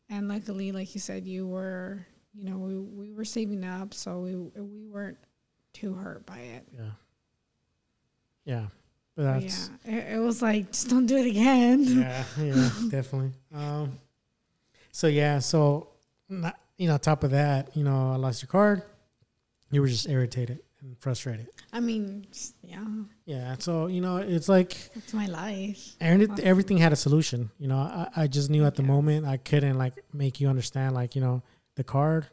[0.09, 4.19] and luckily, like you said, you were, you know, we, we were saving up, so
[4.19, 5.17] we, we weren't
[5.73, 6.67] too hurt by it.
[6.73, 6.91] yeah,
[8.45, 8.65] yeah.
[9.15, 11.83] But But that's yeah, it, it was like, just don't do it again.
[11.83, 13.31] yeah, yeah, definitely.
[13.53, 13.99] Um,
[14.93, 15.89] so yeah, so
[16.29, 18.83] not, you know, top of that, you know, I lost your card.
[19.71, 21.47] You were just irritated and frustrated.
[21.73, 22.27] I mean,
[22.63, 22.83] yeah,
[23.25, 25.95] Yeah, so you know, it's like it's my life.
[26.01, 26.45] every, Awesome.
[26.45, 27.49] everything had a solution.
[27.57, 28.87] You know, I, I just knew at the Yes.
[28.89, 30.93] moment I couldn't like make you understand.
[30.95, 31.41] Like you know,
[31.75, 32.27] the card,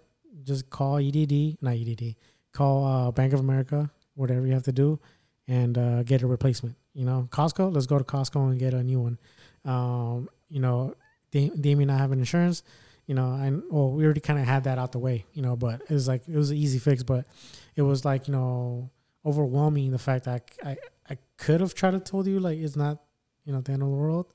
[0.44, 2.16] just call EDD, not EDD,
[2.52, 4.98] call uh, Bank of America, whatever you have to do,
[5.46, 6.74] and uh, get a replacement.
[6.94, 9.18] You know, Costco, let's go to Costco and get a new one.
[9.64, 10.94] Um, you know,
[11.30, 12.62] Da- Damien not having insurance.
[13.08, 15.24] You know, and well, we already kind of had that out the way.
[15.32, 17.26] You know, but it was like it was an easy fix, but
[17.74, 18.90] it was like you know
[19.26, 20.76] overwhelming the fact that I I,
[21.10, 23.02] I could have tried to told you like it's not
[23.44, 24.26] you know the end of the world,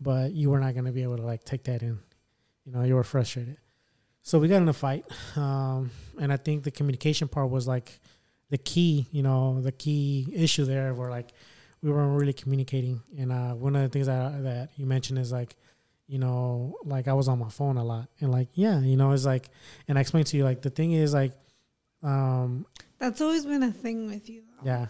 [0.00, 2.00] but you were not gonna be able to like take that in.
[2.64, 3.58] You know, you were frustrated.
[4.22, 5.04] So we got in a fight,
[5.36, 8.00] um, and I think the communication part was like
[8.50, 9.08] the key.
[9.12, 11.32] You know, the key issue there where like
[11.82, 13.02] we weren't really communicating.
[13.18, 15.56] And uh, one of the things that that you mentioned is like,
[16.06, 19.12] you know, like I was on my phone a lot, and like yeah, you know,
[19.12, 19.48] it's like,
[19.88, 21.32] and I explained to you like the thing is like,
[22.02, 22.66] um,
[22.98, 24.66] That's always been a thing with you, though.
[24.66, 24.86] yeah,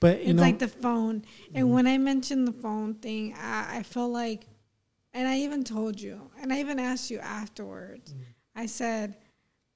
[0.00, 1.24] but you it's know, like the phone.
[1.54, 1.72] And Mhm.
[1.72, 4.46] when I mentioned the phone thing, I, I felt like,
[5.14, 8.12] and I even told you, and I even asked you afterwards.
[8.14, 8.20] Mhm.
[8.56, 9.16] I said,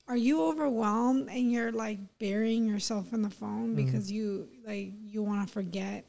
[0.08, 3.76] "Are you overwhelmed and you're like burying yourself in the phone Mhm.
[3.76, 6.04] because you like you want to forget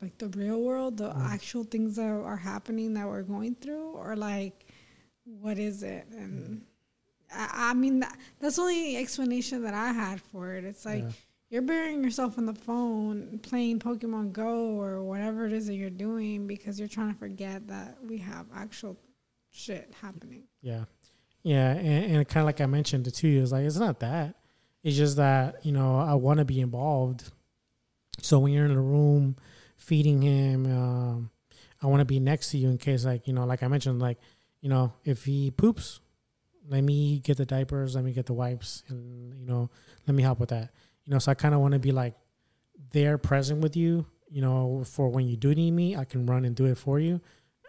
[0.00, 1.30] like the real world, the Mhm.
[1.30, 4.66] actual things that are happening that we're going through, or like
[5.24, 6.62] what is it?" And
[7.32, 10.64] I, I mean, that, that's the only explanation that I had for it.
[10.64, 11.10] It's like yeah.
[11.50, 15.90] you're burying yourself on the phone playing Pokemon Go or whatever it is that you're
[15.90, 18.96] doing because you're trying to forget that we have actual
[19.50, 20.44] shit happening.
[20.62, 20.84] Yeah,
[21.42, 24.36] yeah, and, and kind of like I mentioned to you, it's like it's not that.
[24.82, 27.30] It's just that you know I want to be involved.
[28.22, 29.36] So when you're in the room
[29.80, 31.30] feeding him, um,
[31.82, 34.00] I want to be next to you in case, like you know, like I mentioned,
[34.00, 34.18] like
[34.60, 36.00] you know, if he poops,
[36.68, 39.70] let me get the diapers, let me get the wipes, and you know,
[40.06, 40.70] let me help with that.
[41.04, 42.14] You know, so I kind of want to be like
[42.92, 44.06] there, present with you.
[44.28, 47.00] You know, for when you do need me, I can run and do it for
[47.00, 47.20] you.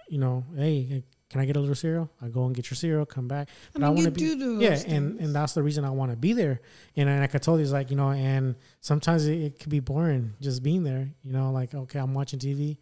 [0.10, 2.10] You know, hey, can I get a little cereal?
[2.22, 3.48] I go and get your cereal, come back.
[3.50, 4.84] I But I mean, you wanna be- do Yeah, things.
[4.94, 6.60] and and that's the reason I want to be there.
[6.98, 9.70] And and like I told you, it's like you know, and sometimes it, it could
[9.70, 11.10] be boring just being there.
[11.24, 12.78] You know, like okay, I'm watching TV,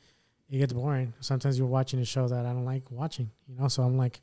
[0.50, 1.14] it gets boring.
[1.20, 3.30] Sometimes you're watching a show that I don't like watching.
[3.48, 4.20] You know, so I'm like,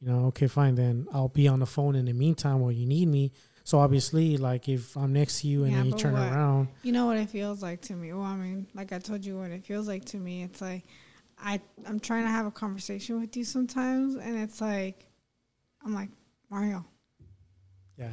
[0.00, 2.84] you know, okay, fine, then I'll be on the phone in the meantime while you
[2.86, 3.32] need me.
[3.64, 6.22] So obviously, like if I'm next to you and Yeah, then you turn what?
[6.32, 8.12] around, you know what it feels like to me.
[8.12, 10.42] Well, I mean, like I told you, what it feels like to me.
[10.42, 10.82] It's like
[11.42, 15.06] I I'm trying to have a conversation with you sometimes, and it's like
[15.84, 16.10] I'm like
[16.50, 16.84] Mario,
[17.98, 18.12] yeah,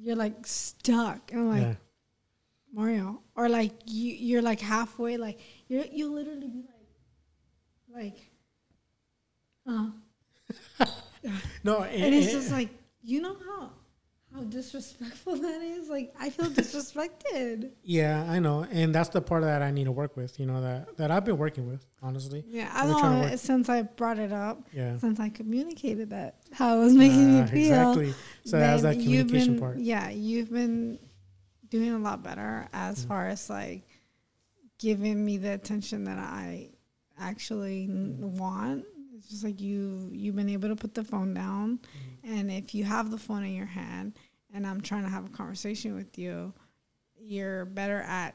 [0.00, 1.74] you're like stuck, and I'm like yeah,
[2.72, 6.82] Mario, or like you you're like halfway, like you you literally be like
[7.94, 8.30] like,
[9.68, 9.90] uh,
[11.64, 12.70] no, and it's just like
[13.02, 13.70] you know how
[14.34, 15.88] how disrespectful that is.
[15.88, 17.70] Like I feel disrespected.
[17.82, 20.38] yeah, I know, and that's the part that I need to work with.
[20.40, 22.44] You know that that I've been working with, honestly.
[22.46, 26.84] Yeah, I know since I brought it up, Yeah, since I communicated that how it
[26.84, 27.58] was making Uh, me feel.
[27.72, 28.14] exactly.
[28.44, 29.78] So that's that communication been, part.
[29.78, 30.98] Yeah, you've been
[31.70, 33.08] doing a lot better as Mm.
[33.08, 33.82] far as like
[34.78, 36.70] giving me the attention that I
[37.18, 38.38] actually n- Mm.
[38.38, 38.84] want.
[39.16, 41.78] It's just like you you've been able to put the phone down,
[42.24, 42.38] Mm.
[42.38, 44.14] and if you have the phone in your hand,
[44.52, 46.52] and I'm trying to have a conversation with you,
[47.18, 48.34] you're better at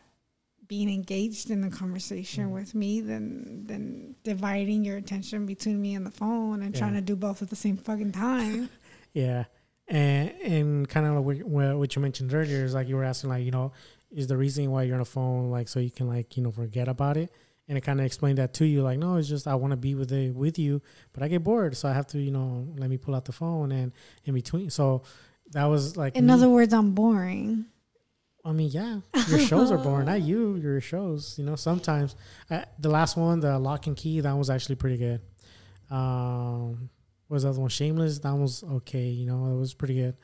[0.68, 2.53] being engaged in the conversation Mm.
[2.53, 7.01] with me than than dividing your attention between me and the phone and trying to
[7.01, 8.70] do both at the same fucking time.
[9.13, 9.45] Yeah,
[9.88, 13.30] and and kind of like what what you mentioned earlier is like you were asking
[13.32, 13.72] like you know
[14.11, 16.51] is the reason why you're on the phone like so you can like you know
[16.51, 17.32] forget about it
[17.68, 19.78] and it kind of explained that to you like no it's just I want to
[19.78, 20.82] be with it with you
[21.13, 23.32] but I get bored so I have to you know let me pull out the
[23.32, 23.91] phone and
[24.26, 25.01] in between so
[25.52, 26.34] that was like In me.
[26.34, 27.66] other words, I'm boring.
[28.45, 32.16] I mean yeah your shows are boring not you your shows you know sometimes
[32.50, 35.20] uh, the last one the Locke and Key that was actually pretty good
[35.91, 36.89] um
[37.28, 39.95] what was the other one shameless that one was okay you know it was pretty
[39.95, 40.16] good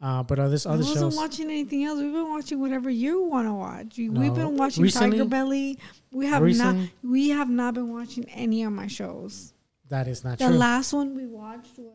[0.00, 1.98] uh, but uh, this I other wasn't shows, watching anything else.
[1.98, 3.96] We've been watching whatever you want to watch.
[3.96, 4.20] You- No.
[4.20, 5.78] We've been watching Recently- Tiger Belly.
[6.12, 7.10] We have Recently- not.
[7.10, 9.54] We have not been watching any of my shows.
[9.88, 10.52] that is not The true.
[10.52, 11.94] The last one we watched was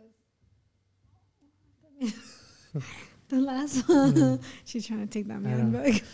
[3.29, 4.39] the last one.
[4.65, 5.41] She's trying to take that.
[5.41, 6.03] Man back.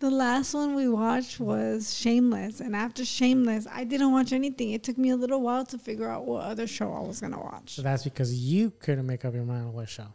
[0.00, 4.72] The last one we watched was Shameless, and after Shameless, I didn't watch anything.
[4.72, 7.38] It took me a little while to figure out what other show I was gonna
[7.40, 7.74] watch.
[7.76, 10.08] so that's because you couldn't make up your mind on what show.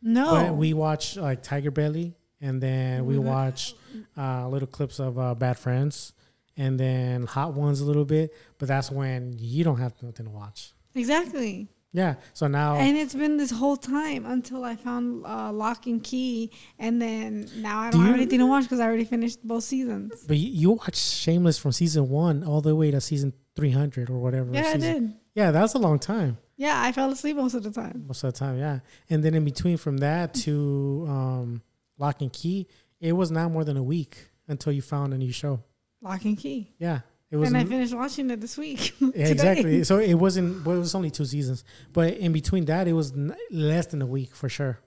[0.00, 3.74] No, But we watched like Tiger Belly, and then we We watched
[4.16, 6.14] uh, little clips of uh, Bad Friends,
[6.56, 8.32] and then Hot Ones a little bit.
[8.56, 10.72] But that's when you don't have nothing to watch.
[10.94, 11.68] exactly.
[11.92, 12.16] Yeah.
[12.34, 16.50] So now, And it's been this whole time until I found uh, Locke and Key,
[16.78, 19.42] and then now I Do don't have you- anything to watch because I already finished
[19.42, 20.12] both seasons.
[20.28, 24.10] but you, you watched Shameless from season one all the way to season three hundred
[24.10, 24.52] or whatever.
[24.52, 24.80] Yeah, I season.
[25.08, 25.14] did.
[25.34, 26.36] Yeah, that's a long time.
[26.56, 28.04] Yeah, I fell asleep most of the time.
[28.06, 28.80] most of the time yeah
[29.10, 31.62] and then in between from that to um
[31.98, 32.66] Locke and Key
[33.00, 34.18] it was not more than a week
[34.48, 35.62] until you found a new show
[36.02, 36.74] Locke and Key.
[36.78, 37.00] yeah
[37.30, 38.94] it was and I finished watching it this week.
[39.00, 42.88] yeah, exactly so it wasn't well, it was only two seasons but in between that
[42.88, 44.78] it was n- less than a week for sure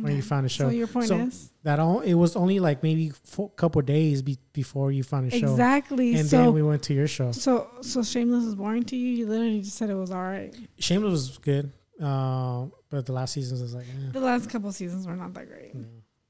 [0.00, 2.60] when you found a show So your point So is that all it was only
[2.60, 6.14] like maybe a couple days be, before you found a show exactly.
[6.14, 9.08] and so then we went to your show so so Shameless is boring to you.
[9.16, 10.54] You literally just said it was all right.
[10.78, 14.12] shameless was good uh, but the last season was like eh.
[14.12, 15.74] The last couple seasons were not that great.
[15.74, 15.86] No,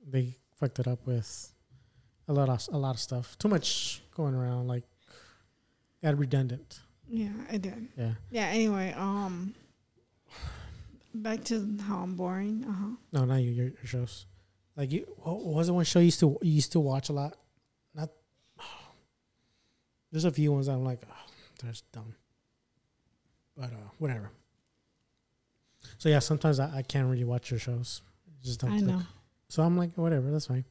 [0.07, 1.55] they fucked it up with
[2.27, 3.39] a lot of a lot of stuff.
[3.39, 4.85] Too much going around, like
[6.03, 6.81] got redundant.
[7.09, 7.89] Yeah, I did.
[7.97, 8.13] Yeah.
[8.31, 8.47] Yeah.
[8.47, 9.55] Anyway, um,
[11.15, 12.65] back to how I'm boring.
[12.69, 12.97] Uh huh.
[13.13, 13.51] No, not you.
[13.51, 14.27] Your, your shows.
[14.77, 17.13] Like you, what was it one show you used to you used to watch a
[17.13, 17.37] lot?
[17.95, 18.11] Not.
[20.13, 21.15] There's a few ones I'm like, oh,
[21.63, 22.15] that's dumb.
[23.57, 24.31] But uh, whatever.
[25.99, 28.03] So yeah, sometimes I, I can't really watch your shows.
[28.27, 28.87] It just don't I click.
[28.89, 29.03] know.
[29.49, 30.65] So I'm like, whatever, that's fine.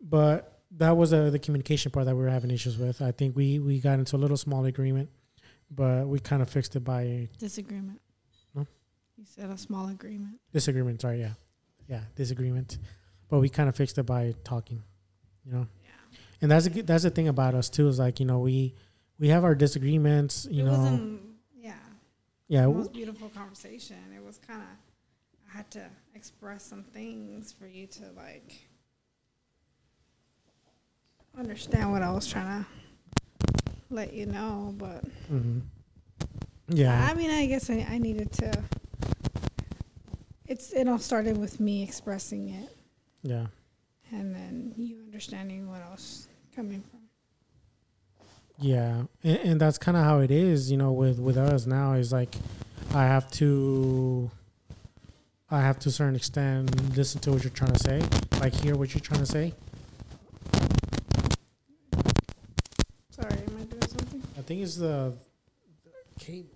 [0.00, 3.00] But that was uh, the communication part that we were having issues with.
[3.02, 5.08] I think we we got into a little small agreement,
[5.70, 8.00] but we kind of fixed it by Disagreement.
[8.54, 8.66] No?
[9.16, 10.38] You said a small agreement.
[10.52, 11.00] disagreement.
[11.00, 11.32] Sorry, yeah,
[11.88, 12.78] yeah, disagreement.
[13.28, 14.82] But we kind of fixed it by talking,
[15.44, 15.66] you know.
[15.82, 16.18] Yeah.
[16.42, 18.74] And that's a, that's the thing about us too is like you know we
[19.18, 20.78] we have our disagreements, you it know.
[20.78, 21.20] wasn't.
[21.56, 21.72] Yeah.
[22.46, 23.96] Yeah, It was beautiful conversation.
[24.16, 24.68] It was kind of.
[25.52, 28.67] I had to express some things for you to like
[31.38, 32.66] understand what I was trying to
[33.90, 35.62] let you know, but mhm.
[36.68, 38.62] yeah, I mean, I guess I, I needed to.
[40.46, 42.76] It's it all started with me expressing it,
[43.22, 43.46] yeah.
[44.10, 47.00] and then you understanding what I was coming from.
[48.60, 51.92] Yeah, and, and that's kind of how it is, you know, with with us now.
[51.92, 52.34] Is like,
[52.94, 54.30] I have to,
[55.50, 58.02] I have to a certain extent listen to what you're trying to say,
[58.40, 59.54] like hear what you're trying to say.
[63.10, 64.22] Sorry, am I doing something?
[64.37, 65.12] I think it's the,
[65.84, 66.48] the cable.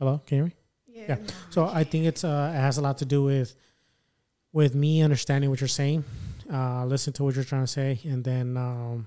[0.00, 0.56] Hello, can you hear me?
[0.88, 1.14] Yeah.
[1.14, 1.26] no.
[1.50, 3.54] So I think it's uh, it has a lot to do with
[4.52, 6.02] with me understanding what you're saying,
[6.52, 9.06] uh, listen to what you're trying to say, and then um,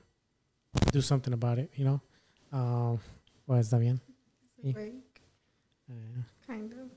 [0.94, 1.70] do something about it.
[1.76, 2.02] You know,
[2.54, 3.00] um,
[3.46, 4.00] well, está bien.
[4.64, 5.22] He's awake,
[5.90, 6.88] Uh, kind of.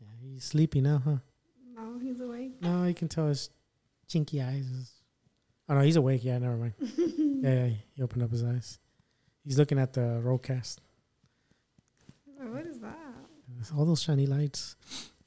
[0.00, 1.18] yeah, he's sleepy now, huh?
[1.76, 2.56] No, he's awake.
[2.62, 3.50] No, you can tell his
[4.08, 4.95] chinky eyes.
[5.68, 6.24] Oh no, he's awake.
[6.24, 6.74] Yeah, never mind.
[6.80, 8.78] yeah, yeah, he opened up his eyes.
[9.44, 10.78] He's looking at the RodeCaster.
[12.38, 12.96] What is that?
[13.76, 14.76] all those shiny lights.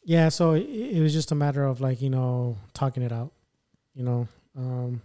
[0.03, 3.33] Yeah, so it, it was just a matter of like you know talking it out,
[3.93, 4.27] you know,
[4.57, 5.01] um,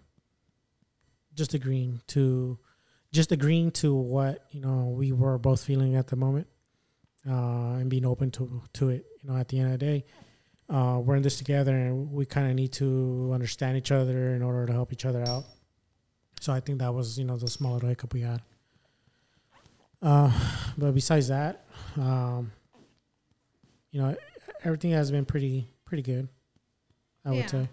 [1.35, 2.59] just agreeing to,
[3.13, 6.47] just agreeing to what you know we were both feeling at the moment,
[7.29, 9.05] uh, and being open to to it.
[9.23, 10.05] You know, at the end of the day,
[10.69, 14.43] uh, we're in this together, and we kind of need to understand each other in
[14.43, 15.45] order to help each other out.
[16.41, 18.41] So I think that was you know the small little hiccup we had.
[20.03, 20.31] Uh,
[20.77, 21.65] but besides that,
[21.97, 22.53] um,
[23.91, 24.15] you know,
[24.63, 26.29] everything has been pretty pretty good.
[27.25, 27.37] I Yeah.
[27.41, 27.69] would say.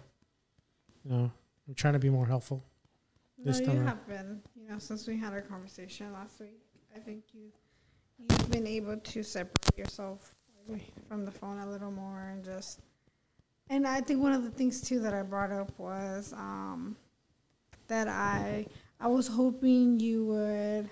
[1.04, 1.32] You know,
[1.68, 2.64] I'm trying to be more helpful.
[3.38, 3.88] This no, time you around.
[3.88, 4.42] have been.
[4.54, 6.60] You know, since we had our conversation last week,
[6.94, 7.50] I think you
[8.18, 10.32] you've been able to separate yourself
[11.08, 12.80] from the phone a little more and just.
[13.70, 16.96] And I think one of the things too that I brought up was um,
[17.88, 18.66] that I
[19.00, 20.90] I was hoping you would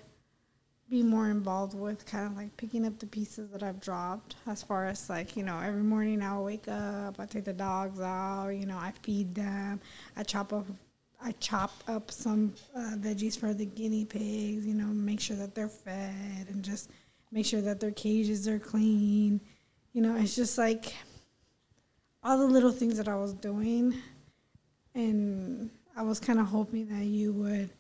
[0.89, 4.63] be more involved with kind of like picking up the pieces that I've dropped as
[4.63, 8.49] far as like, you know, every morning I'll wake up, I take the dogs out,
[8.49, 9.81] you know, I feed them,
[10.17, 10.67] I chop up
[11.23, 15.55] I chop up some uh, veggies for the guinea pigs, you know, make sure that
[15.55, 16.91] they're fed and just
[17.31, 19.41] make sure that their cages are clean.
[19.93, 20.95] You know, it's just like
[22.23, 23.95] all the little things that I was doing
[24.95, 27.71] and I was kind of hoping that you would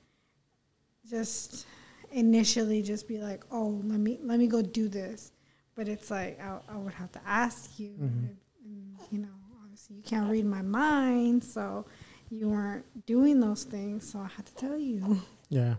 [1.08, 1.66] just
[2.12, 5.32] initially just be like, "Oh, let me let me go do this,"
[5.74, 8.26] but it's like I, I would have to ask you, mm-hmm.
[8.64, 9.28] and, you know,
[9.62, 11.86] obviously you can't read my mind, so
[12.30, 15.20] you weren't doing those things, so I had to tell you.
[15.48, 15.74] Yeah,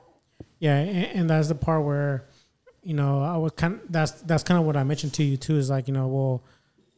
[0.60, 2.28] yeah, and, and that's the part where,
[2.84, 3.76] you know, I was kind.
[3.76, 5.58] Of, That's that's kind of what I mentioned to you too.
[5.58, 6.44] Is like, you know, well,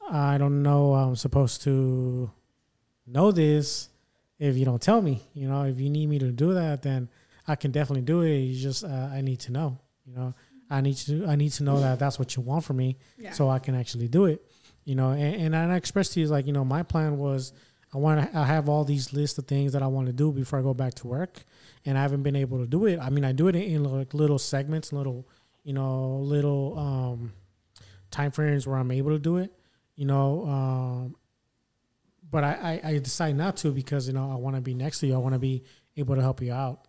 [0.10, 0.94] I don't know.
[0.94, 2.30] I'm supposed to
[3.08, 3.90] know this
[4.40, 5.22] if you don't tell me.
[5.34, 7.10] You know, if you need me to do that, then
[7.48, 8.38] I can definitely do it.
[8.38, 9.78] You just, uh, I need to know.
[10.06, 10.34] You know,
[10.70, 13.32] I need to, I need to know that that's what you want from me, Yeah.
[13.32, 14.46] so I can actually do it.
[14.86, 17.54] You know, and, and I expressed to you like, you know, my plan was.
[17.96, 18.38] I want to.
[18.40, 20.74] I have all these lists of things that I want to do before I go
[20.74, 21.44] back to work,
[21.86, 22.98] and I haven't been able to do it.
[23.00, 25.28] I mean, I do it in, in like little segments, little,
[25.64, 27.34] you know, little um,
[28.12, 29.52] time frames where I'm able to do it.
[29.96, 31.16] You know, um,
[32.30, 35.00] but I, I, I decide not to because you know I want to be next
[35.00, 35.14] to you.
[35.14, 35.64] I want to be
[35.98, 36.88] able to help you out.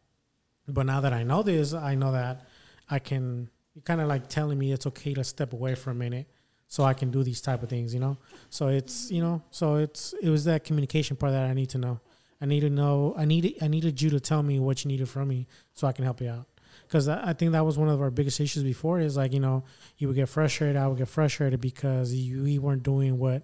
[0.67, 2.47] But now that I know this, I know that
[2.89, 3.51] I can.
[3.75, 6.29] You're kind of like telling me it's okay to step away for a minute
[6.69, 8.17] so I can do these type of things, you know.
[8.49, 11.79] So it's you know, so it's it was that communication part that I need to
[11.79, 12.01] know.
[12.41, 13.15] I need to know.
[13.17, 15.93] I needed I needed you to tell me what you needed from me so I
[15.93, 16.47] can help you out.
[16.95, 19.01] Because I think that was one of our biggest issues before.
[19.01, 19.65] Is like you know
[19.99, 23.43] you would get frustrated, I would get frustrated because you, we weren't doing what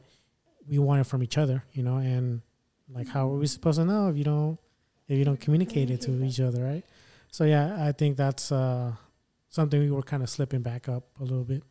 [0.69, 1.97] we wanted from each other, you know.
[1.97, 2.43] And
[2.89, 4.57] like how are we supposed to know if you don't
[5.09, 6.85] if you don't communicate it to each other, right?
[7.33, 8.93] So yeah, I think that's uh,
[9.49, 11.65] something we were kind of slipping back up a little bit.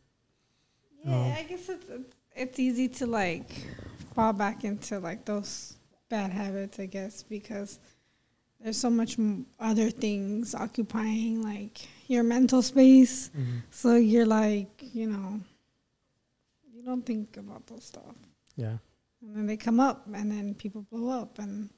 [1.06, 1.90] Yeah, Um, I guess it's
[2.36, 3.68] it's easy to like
[4.16, 5.78] fall back into like those
[6.10, 7.80] bad habits, I guess, because
[8.60, 13.30] there's so much m- other things occupying like your mental space.
[13.30, 13.62] Mhm.
[13.72, 15.40] So you're like, you know,
[16.74, 18.16] you don't think about those stuff,
[18.56, 18.78] Yeah.
[19.22, 21.70] and then they come up, and then people blow up, and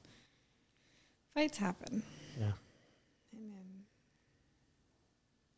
[1.34, 2.02] fights happen,
[2.38, 2.52] Yeah.
[3.32, 3.84] and then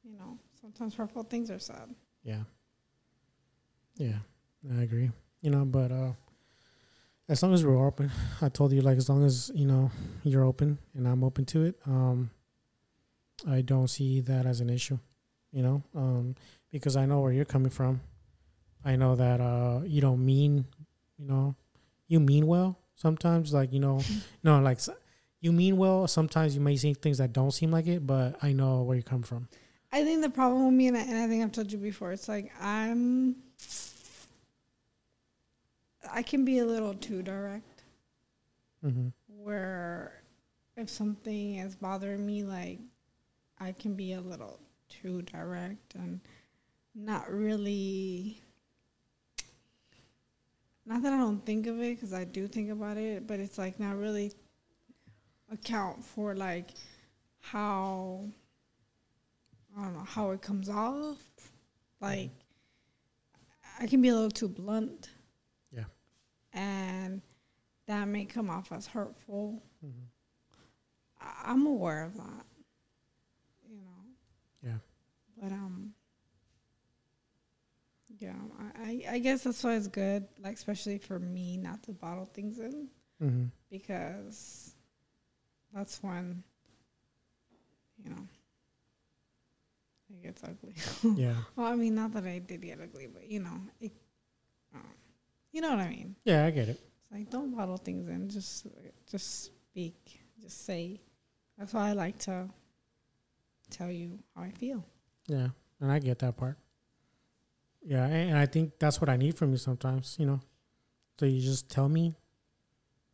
[0.02, 1.94] you know sometimes hurtful things are said.
[2.22, 2.44] Yeah.
[3.96, 4.18] Yeah,
[4.72, 5.10] I agree.
[5.42, 6.12] You know, but uh
[7.28, 8.10] as long as we're open,
[8.42, 9.90] I told you like as long as, you know,
[10.24, 12.30] you're open and I'm open to it, um
[13.48, 14.98] I don't see that as an issue,
[15.52, 15.82] you know?
[15.94, 16.34] Um
[16.70, 18.00] because I know where you're coming from.
[18.84, 20.66] I know that uh you don't mean,
[21.18, 21.54] you know,
[22.08, 24.00] you mean well sometimes like, you know,
[24.42, 24.78] no, like
[25.40, 28.52] you mean well, sometimes you may see things that don't seem like it, but I
[28.52, 29.48] know where you come from.
[29.92, 32.10] I think the problem with me, and I, and I think I've told you before,
[32.12, 33.36] it's like I'm,
[36.10, 37.84] I can be a little too direct.
[38.84, 39.12] Mhm.
[39.28, 40.22] Where
[40.76, 42.80] if something is bothering me, like
[43.58, 46.20] I can be a little too direct and
[46.94, 48.40] not really.
[50.86, 53.56] Not that I don't think of it, because I do think about it, but it's
[53.56, 54.32] like not really
[55.50, 56.70] account for like
[57.40, 58.28] how
[59.76, 61.18] I don't know how it comes off.
[62.00, 62.30] Like
[63.80, 65.08] I can be a little too blunt.
[66.54, 67.20] And
[67.86, 69.62] that may come off as hurtful.
[69.84, 70.06] Mhm.
[71.20, 72.46] I- I'm aware of that.
[73.68, 74.04] You know.
[74.62, 74.78] Yeah.
[75.40, 75.94] But um
[78.20, 78.34] yeah,
[78.76, 82.58] I, I guess that's why it's good, like especially for me not to bottle things
[82.58, 82.88] in
[83.20, 83.50] Mhm.
[83.70, 84.74] because
[85.72, 86.42] that's when
[88.02, 88.28] you know
[90.10, 90.74] it gets ugly.
[91.20, 91.34] Yeah.
[91.56, 93.92] well, I mean, not that I did get ugly, but you know, it
[95.54, 96.16] You know what I mean?
[96.24, 96.80] Yeah, I get it.
[96.80, 98.28] It's like don't bottle things in.
[98.28, 98.66] Just
[99.08, 99.94] just speak.
[100.42, 101.00] Just say.
[101.56, 102.48] That's why I like to
[103.70, 104.84] tell you how I feel.
[105.28, 105.50] Yeah,
[105.80, 106.58] and I get that part.
[107.84, 110.40] Yeah, and I think that's what I need from you sometimes, you know.
[111.20, 112.16] So you just tell me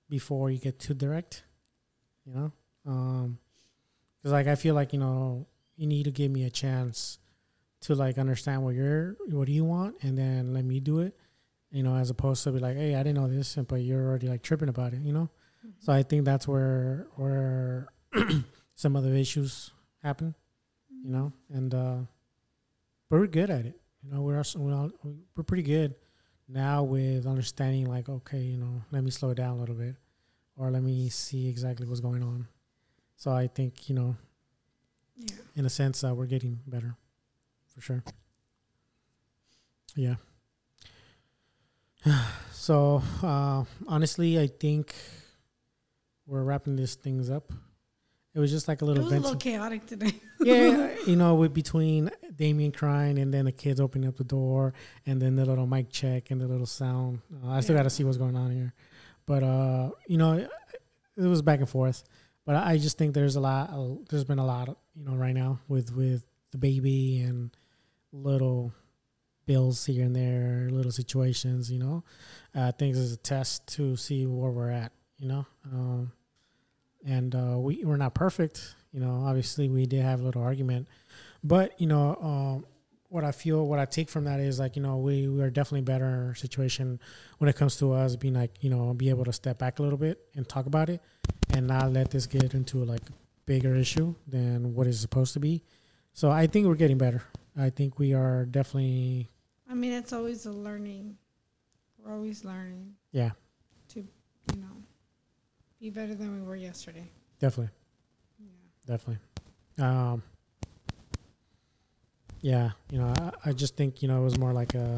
[0.08, 1.44] before you get too direct,
[2.24, 2.52] you know.
[2.86, 3.38] Um,
[4.16, 7.18] because like I feel like you know you need to give me a chance
[7.82, 11.14] to like understand what you're, what do you want, and then let me do it,
[11.70, 14.28] you know, as opposed to be like, hey, I didn't know this, but you're already
[14.28, 15.28] like tripping about it, you know.
[15.80, 17.88] So I think that's where where
[18.74, 19.70] some of the issues
[20.02, 20.34] happen,
[21.04, 21.96] you know, and uh,
[23.08, 23.78] but we're good at it.
[24.02, 24.90] You know, we're also, we're, all,
[25.36, 25.94] we're pretty good
[26.48, 27.84] now with understanding.
[27.86, 29.94] Like, okay, you know, let me slow it down a little bit,
[30.56, 32.48] or let me see exactly what's going on.
[33.16, 34.16] So I think you know,
[35.16, 35.34] Yeah.
[35.56, 36.96] in a sense, uh, we're getting better,
[37.74, 38.02] for sure.
[39.94, 40.14] Yeah.
[42.52, 44.94] So uh, honestly, I think
[46.26, 47.50] we're wrapping these things up.
[48.34, 49.02] It was just like a little.
[49.02, 50.12] It was a little chaotic today.
[50.40, 54.74] yeah, you know, with between Damien crying and then the kids opening up the door
[55.06, 57.20] and then the little mic check and the little sound.
[57.42, 57.80] Uh, I still Yeah.
[57.80, 58.74] got to see what's going on here,
[59.26, 60.50] but uh, you know, it,
[61.16, 62.04] it was back and forth.
[62.44, 63.70] But I just think there's a lot.
[63.70, 67.50] Uh, there's been a lot, you know, right now with with the baby and
[68.12, 68.72] little
[69.50, 71.72] bills here and there, little situations.
[71.72, 72.04] You know,
[72.54, 74.92] uh, things as a test to see where we're at.
[75.18, 76.12] You know, um,
[77.04, 78.76] and uh, we we're not perfect.
[78.92, 80.86] You know, obviously we did have a little argument,
[81.42, 82.66] but you know, um,
[83.08, 85.50] what I feel, what I take from that is like you know we we are
[85.50, 87.00] definitely better situation
[87.38, 89.82] when it comes to us being like you know be able to step back a
[89.82, 91.02] little bit and talk about it,
[91.54, 93.02] and not let this get into like
[93.46, 95.64] bigger issue than what is supposed to be.
[96.12, 97.22] So I think we're getting better.
[97.58, 99.28] I think we are definitely
[99.70, 101.16] I mean, it's always a learning.
[101.98, 103.30] We're always learning yeah
[103.88, 104.74] to, you know,
[105.80, 107.08] be better than we were yesterday.
[107.38, 107.72] definitely
[108.38, 108.46] Yeah.
[108.86, 109.18] definitely.
[109.78, 110.22] Um,
[112.40, 114.96] yeah, you know, I, I just think you know it was more like a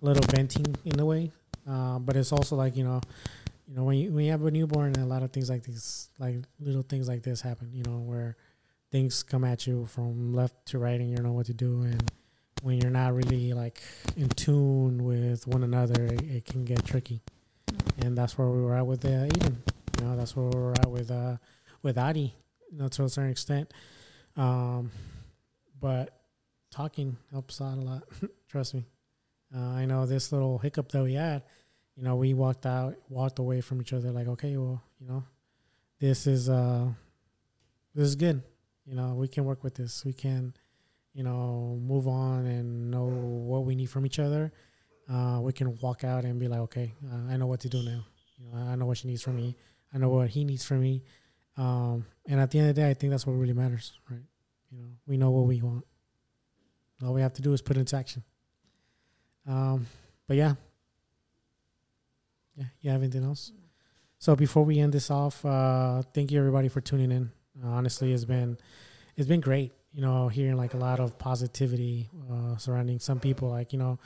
[0.00, 1.32] little venting in a way,
[1.68, 3.00] uh, but it's also like you know,
[3.68, 6.08] you know when you when you have a newborn, a lot of things like these,
[6.18, 7.70] like little things like this happen.
[7.72, 8.36] You know, where
[8.92, 11.82] things come at you from left to right, and you don't know what to do,
[11.82, 12.10] and
[12.62, 13.80] when you're not really like
[14.16, 17.22] in tune with one another, it, it can get tricky,
[17.98, 19.62] and that's where we were at with uh, Eden.
[19.98, 21.36] You know, that's where we were at with uh
[21.82, 22.34] with Adi,
[22.70, 23.72] you know, to a certain extent.
[24.36, 24.90] Um,
[25.80, 26.20] but
[26.70, 28.02] talking helps out a lot.
[28.48, 28.84] Trust me.
[29.54, 31.42] Uh, I know this little hiccup that we had.
[31.96, 35.24] You know, we walked out, walked away from each other, like, okay, well, you know,
[35.98, 36.86] this is uh,
[37.94, 38.42] this is good.
[38.86, 40.04] You know, we can work with this.
[40.04, 40.54] We can,
[41.12, 44.52] you know, move on and know what we need from each other.
[45.10, 47.82] Uh, we can walk out and be like, okay, uh, I know what to do
[47.82, 48.04] now.
[48.38, 49.56] You know, I know what she needs from me.
[49.92, 51.02] I know what he needs from me.
[51.56, 54.20] Um, and at the end of the day, I think that's what really matters, right?
[54.70, 55.84] You know, we know what we want.
[57.04, 58.22] All we have to do is put it into action.
[59.48, 59.86] Um,
[60.28, 60.54] but yeah,
[62.56, 62.66] yeah.
[62.80, 63.52] You have anything else?
[64.18, 67.30] So before we end this off, uh, thank you everybody for tuning in.
[67.64, 68.58] Uh, honestly, it's been
[69.16, 69.72] it's been great.
[69.92, 73.98] You know, hearing like a lot of positivity uh, surrounding some people, like you know,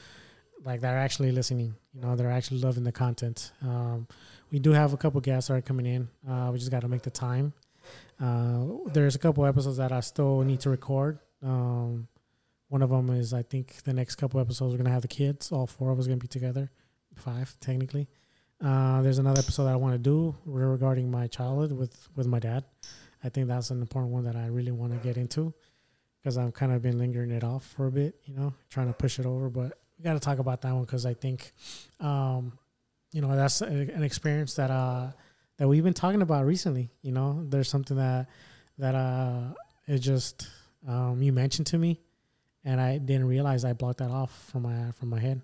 [0.64, 1.74] like they're actually listening.
[1.92, 3.52] You know, they're actually loving the content.
[3.62, 4.08] Um,
[4.50, 6.08] we do have a couple guests that are coming in.
[6.28, 7.52] Uh, we just got to make the time.
[8.20, 11.18] Uh, there's a couple episodes that I still need to record.
[11.42, 12.08] Um,
[12.68, 15.52] one of them is I think the next couple episodes we're gonna have the kids.
[15.52, 16.70] All four of us gonna be together,
[17.16, 18.08] five technically.
[18.60, 22.38] Uh, there's another episode that I want to do regarding my childhood with with my
[22.38, 22.64] dad.
[23.22, 25.52] I think that's an important one that I really want to get into
[26.24, 28.94] because I've kind of been lingering it off for a bit, you know, trying to
[28.94, 29.50] push it over.
[29.50, 31.52] But we got to talk about that one because I think,
[32.00, 32.58] um,
[33.12, 35.08] you know, that's an experience that uh
[35.58, 36.90] that we've been talking about recently.
[37.02, 38.28] You know, there's something that
[38.78, 39.52] that uh
[39.86, 40.48] it just
[40.88, 42.00] um you mentioned to me,
[42.64, 45.42] and I didn't realize I blocked that off from my from my head.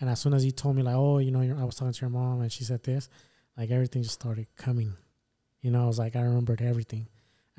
[0.00, 2.00] And as soon as you told me like, oh, you know, I was talking to
[2.00, 3.08] your mom and she said this,
[3.58, 4.94] like everything just started coming.
[5.60, 7.08] You know, I was like, I remembered everything.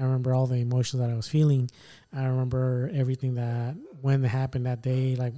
[0.02, 1.70] I remember all the emotions that I was feeling.
[2.12, 5.16] I remember everything that when it happened that day.
[5.16, 5.36] Like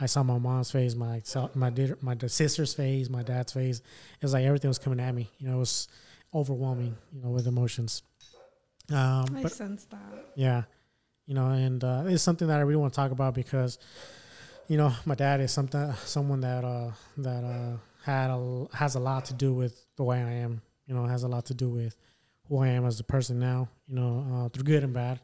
[0.00, 1.22] I saw my mom's face, my
[1.54, 3.78] my my sister's face, my dad's face.
[3.78, 5.30] It was like everything was coming at me.
[5.38, 5.86] You know, it was
[6.34, 6.96] overwhelming.
[7.12, 8.02] You know, with emotions.
[8.90, 10.26] Um, I but sense that.
[10.34, 10.64] yeah,
[11.26, 13.78] you know, and uh, it's something that I really want to talk about because,
[14.66, 19.00] you know, my dad is something someone that uh, that uh, had a, has a
[19.00, 20.60] lot to do with the way I am.
[20.86, 21.96] You know, has a lot to do with
[22.48, 23.68] who I am as a person now.
[23.86, 25.20] You know, uh, through good and bad,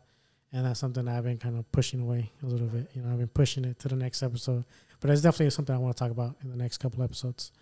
[0.53, 2.91] and that's something that I've been kind of pushing away a little bit.
[2.95, 4.65] You know, I've been pushing it to the next episode,
[5.01, 7.53] but it's definitely something I want to talk about in the next couple episodes.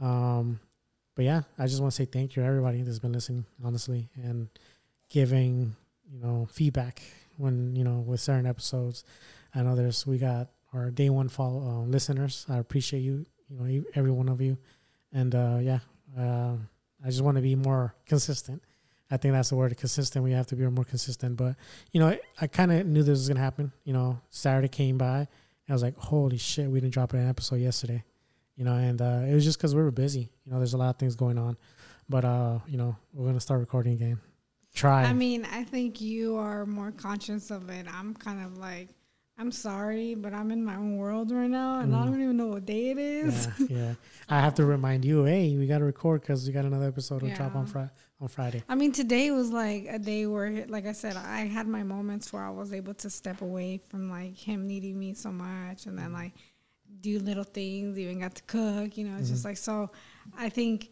[0.00, 0.60] Um,
[1.14, 4.08] but yeah, I just want to say thank you to everybody that's been listening, honestly,
[4.14, 4.48] and
[5.10, 5.74] giving
[6.10, 7.02] you know feedback
[7.36, 9.04] when you know with certain episodes.
[9.54, 12.46] I know there's we got our day one follow uh, listeners.
[12.48, 14.58] I appreciate you, you know, every one of you,
[15.12, 15.80] and uh, yeah,
[16.18, 16.54] uh,
[17.04, 18.62] I just want to be more consistent.
[19.10, 20.24] I think that's the word consistent.
[20.24, 21.36] We have to be more consistent.
[21.36, 21.56] But
[21.92, 23.72] you know, I kind of knew this was gonna happen.
[23.84, 25.28] You know, Saturday came by, and
[25.68, 28.04] I was like, "Holy shit, we didn't drop an episode yesterday."
[28.56, 30.30] You know, and uh, it was just because we were busy.
[30.44, 31.56] You know, there's a lot of things going on,
[32.08, 34.20] but uh, you know, we're gonna start recording again.
[34.74, 35.04] Try.
[35.04, 37.86] I mean, I think you are more conscious of it.
[37.90, 38.90] I'm kind of like,
[39.38, 42.00] I'm sorry, but I'm in my own world right now, and mm.
[42.00, 43.48] I don't even know what day it is.
[43.58, 43.94] Yeah, yeah.
[44.28, 47.20] I have to remind you, hey, we got to record because we got another episode
[47.20, 47.36] to yeah.
[47.36, 47.90] drop on Friday
[48.20, 48.62] on Friday.
[48.68, 52.32] I mean, today was like a day where, like I said, I had my moments
[52.32, 55.98] where I was able to step away from like him needing me so much, and
[55.98, 56.32] then like
[57.00, 57.98] do little things.
[57.98, 58.96] Even got to cook.
[58.96, 59.34] You know, it's mm-hmm.
[59.34, 59.90] just like so.
[60.36, 60.90] I think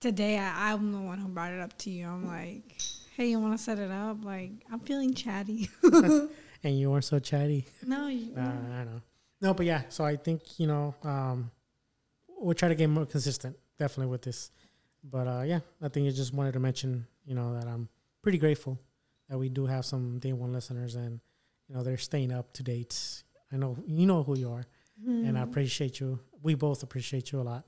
[0.00, 2.06] today I, I'm the one who brought it up to you.
[2.06, 2.80] I'm like,
[3.16, 4.24] hey, you want to set it up?
[4.24, 5.68] Like, I'm feeling chatty.
[5.82, 7.66] and you weren't so chatty.
[7.86, 9.02] No, you, uh, I know.
[9.40, 9.82] No, but yeah.
[9.88, 11.50] So I think you know um,
[12.38, 14.50] we'll try to get more consistent, definitely with this.
[15.04, 17.88] But uh, yeah, I think I just wanted to mention, you know, that I'm
[18.22, 18.78] pretty grateful
[19.28, 21.20] that we do have some day one listeners, and
[21.68, 23.22] you know they're staying up to date.
[23.52, 24.64] I know you know who you are,
[25.00, 25.26] mm-hmm.
[25.26, 26.18] and I appreciate you.
[26.42, 27.64] We both appreciate you a lot,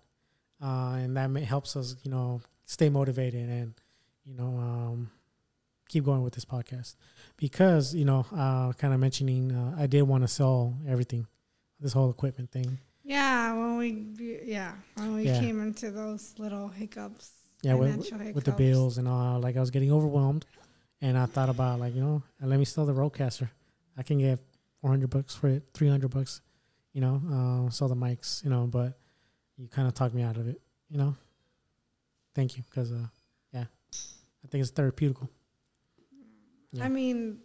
[0.62, 3.74] uh, and that may, helps us, you know, stay motivated and
[4.24, 5.10] you know um,
[5.88, 6.96] keep going with this podcast
[7.36, 11.26] because you know, uh, kind of mentioning, uh, I did want to sell everything,
[11.80, 12.78] this whole equipment thing.
[13.06, 15.38] Yeah, when we yeah when we yeah.
[15.38, 17.30] came into those little hiccups.
[17.62, 18.34] Yeah, with, hiccups.
[18.34, 20.44] with the bills and all, like I was getting overwhelmed,
[21.00, 23.48] and I thought about like you know, let me sell the RODECaster.
[23.96, 24.40] I can get
[24.80, 26.40] four hundred bucks for it, three hundred bucks,
[26.94, 28.66] you know, uh, sell the mics, you know.
[28.66, 28.98] But
[29.56, 31.14] you kind of talked me out of it, you know.
[32.34, 33.06] Thank you, because uh,
[33.52, 35.28] yeah, I think it's therapeutical.
[36.72, 36.84] Yeah.
[36.84, 37.38] I mean,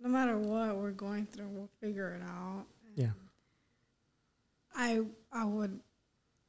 [0.00, 2.64] no matter what we're going through, we'll figure it out.
[2.96, 3.10] Yeah.
[4.78, 5.00] I
[5.32, 5.80] I would.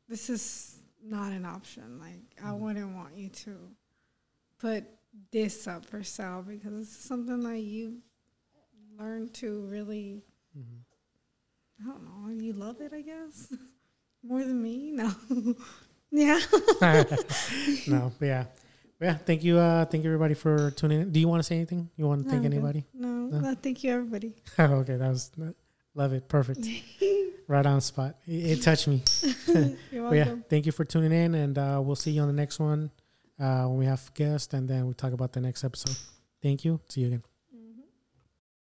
[0.08, 2.00] This is not an option.
[2.00, 2.64] Like I mm-hmm.
[2.64, 3.56] wouldn't want you to
[4.60, 4.86] put
[5.32, 7.98] this up for sale because it's something that you
[8.98, 10.22] learn to really.
[10.58, 10.78] Mm-hmm.
[11.82, 12.44] I don't know.
[12.44, 13.54] You love it, I guess,
[14.24, 14.92] more than me.
[14.92, 15.12] No.
[16.12, 16.40] yeah.
[17.88, 18.12] no.
[18.22, 18.46] Yeah.
[19.02, 21.12] Yeah, thank you, uh, thank you everybody for tuning in.
[21.14, 21.90] Do you want to say anything?
[21.96, 22.86] You want to no, thank anybody?
[22.94, 24.34] No, no, no, thank you everybody.
[24.60, 25.32] okay, that was
[26.00, 26.66] love it, perfect,
[27.48, 28.16] right on spot.
[28.26, 29.04] It, it touched me.
[29.92, 30.16] You're welcome.
[30.16, 32.90] yeah, thank you for tuning in, and uh, we'll see you on the next one
[33.40, 35.98] uh, when we have guests, and then we talk about the next episode.
[36.42, 36.80] Thank you.
[36.88, 37.29] See you again.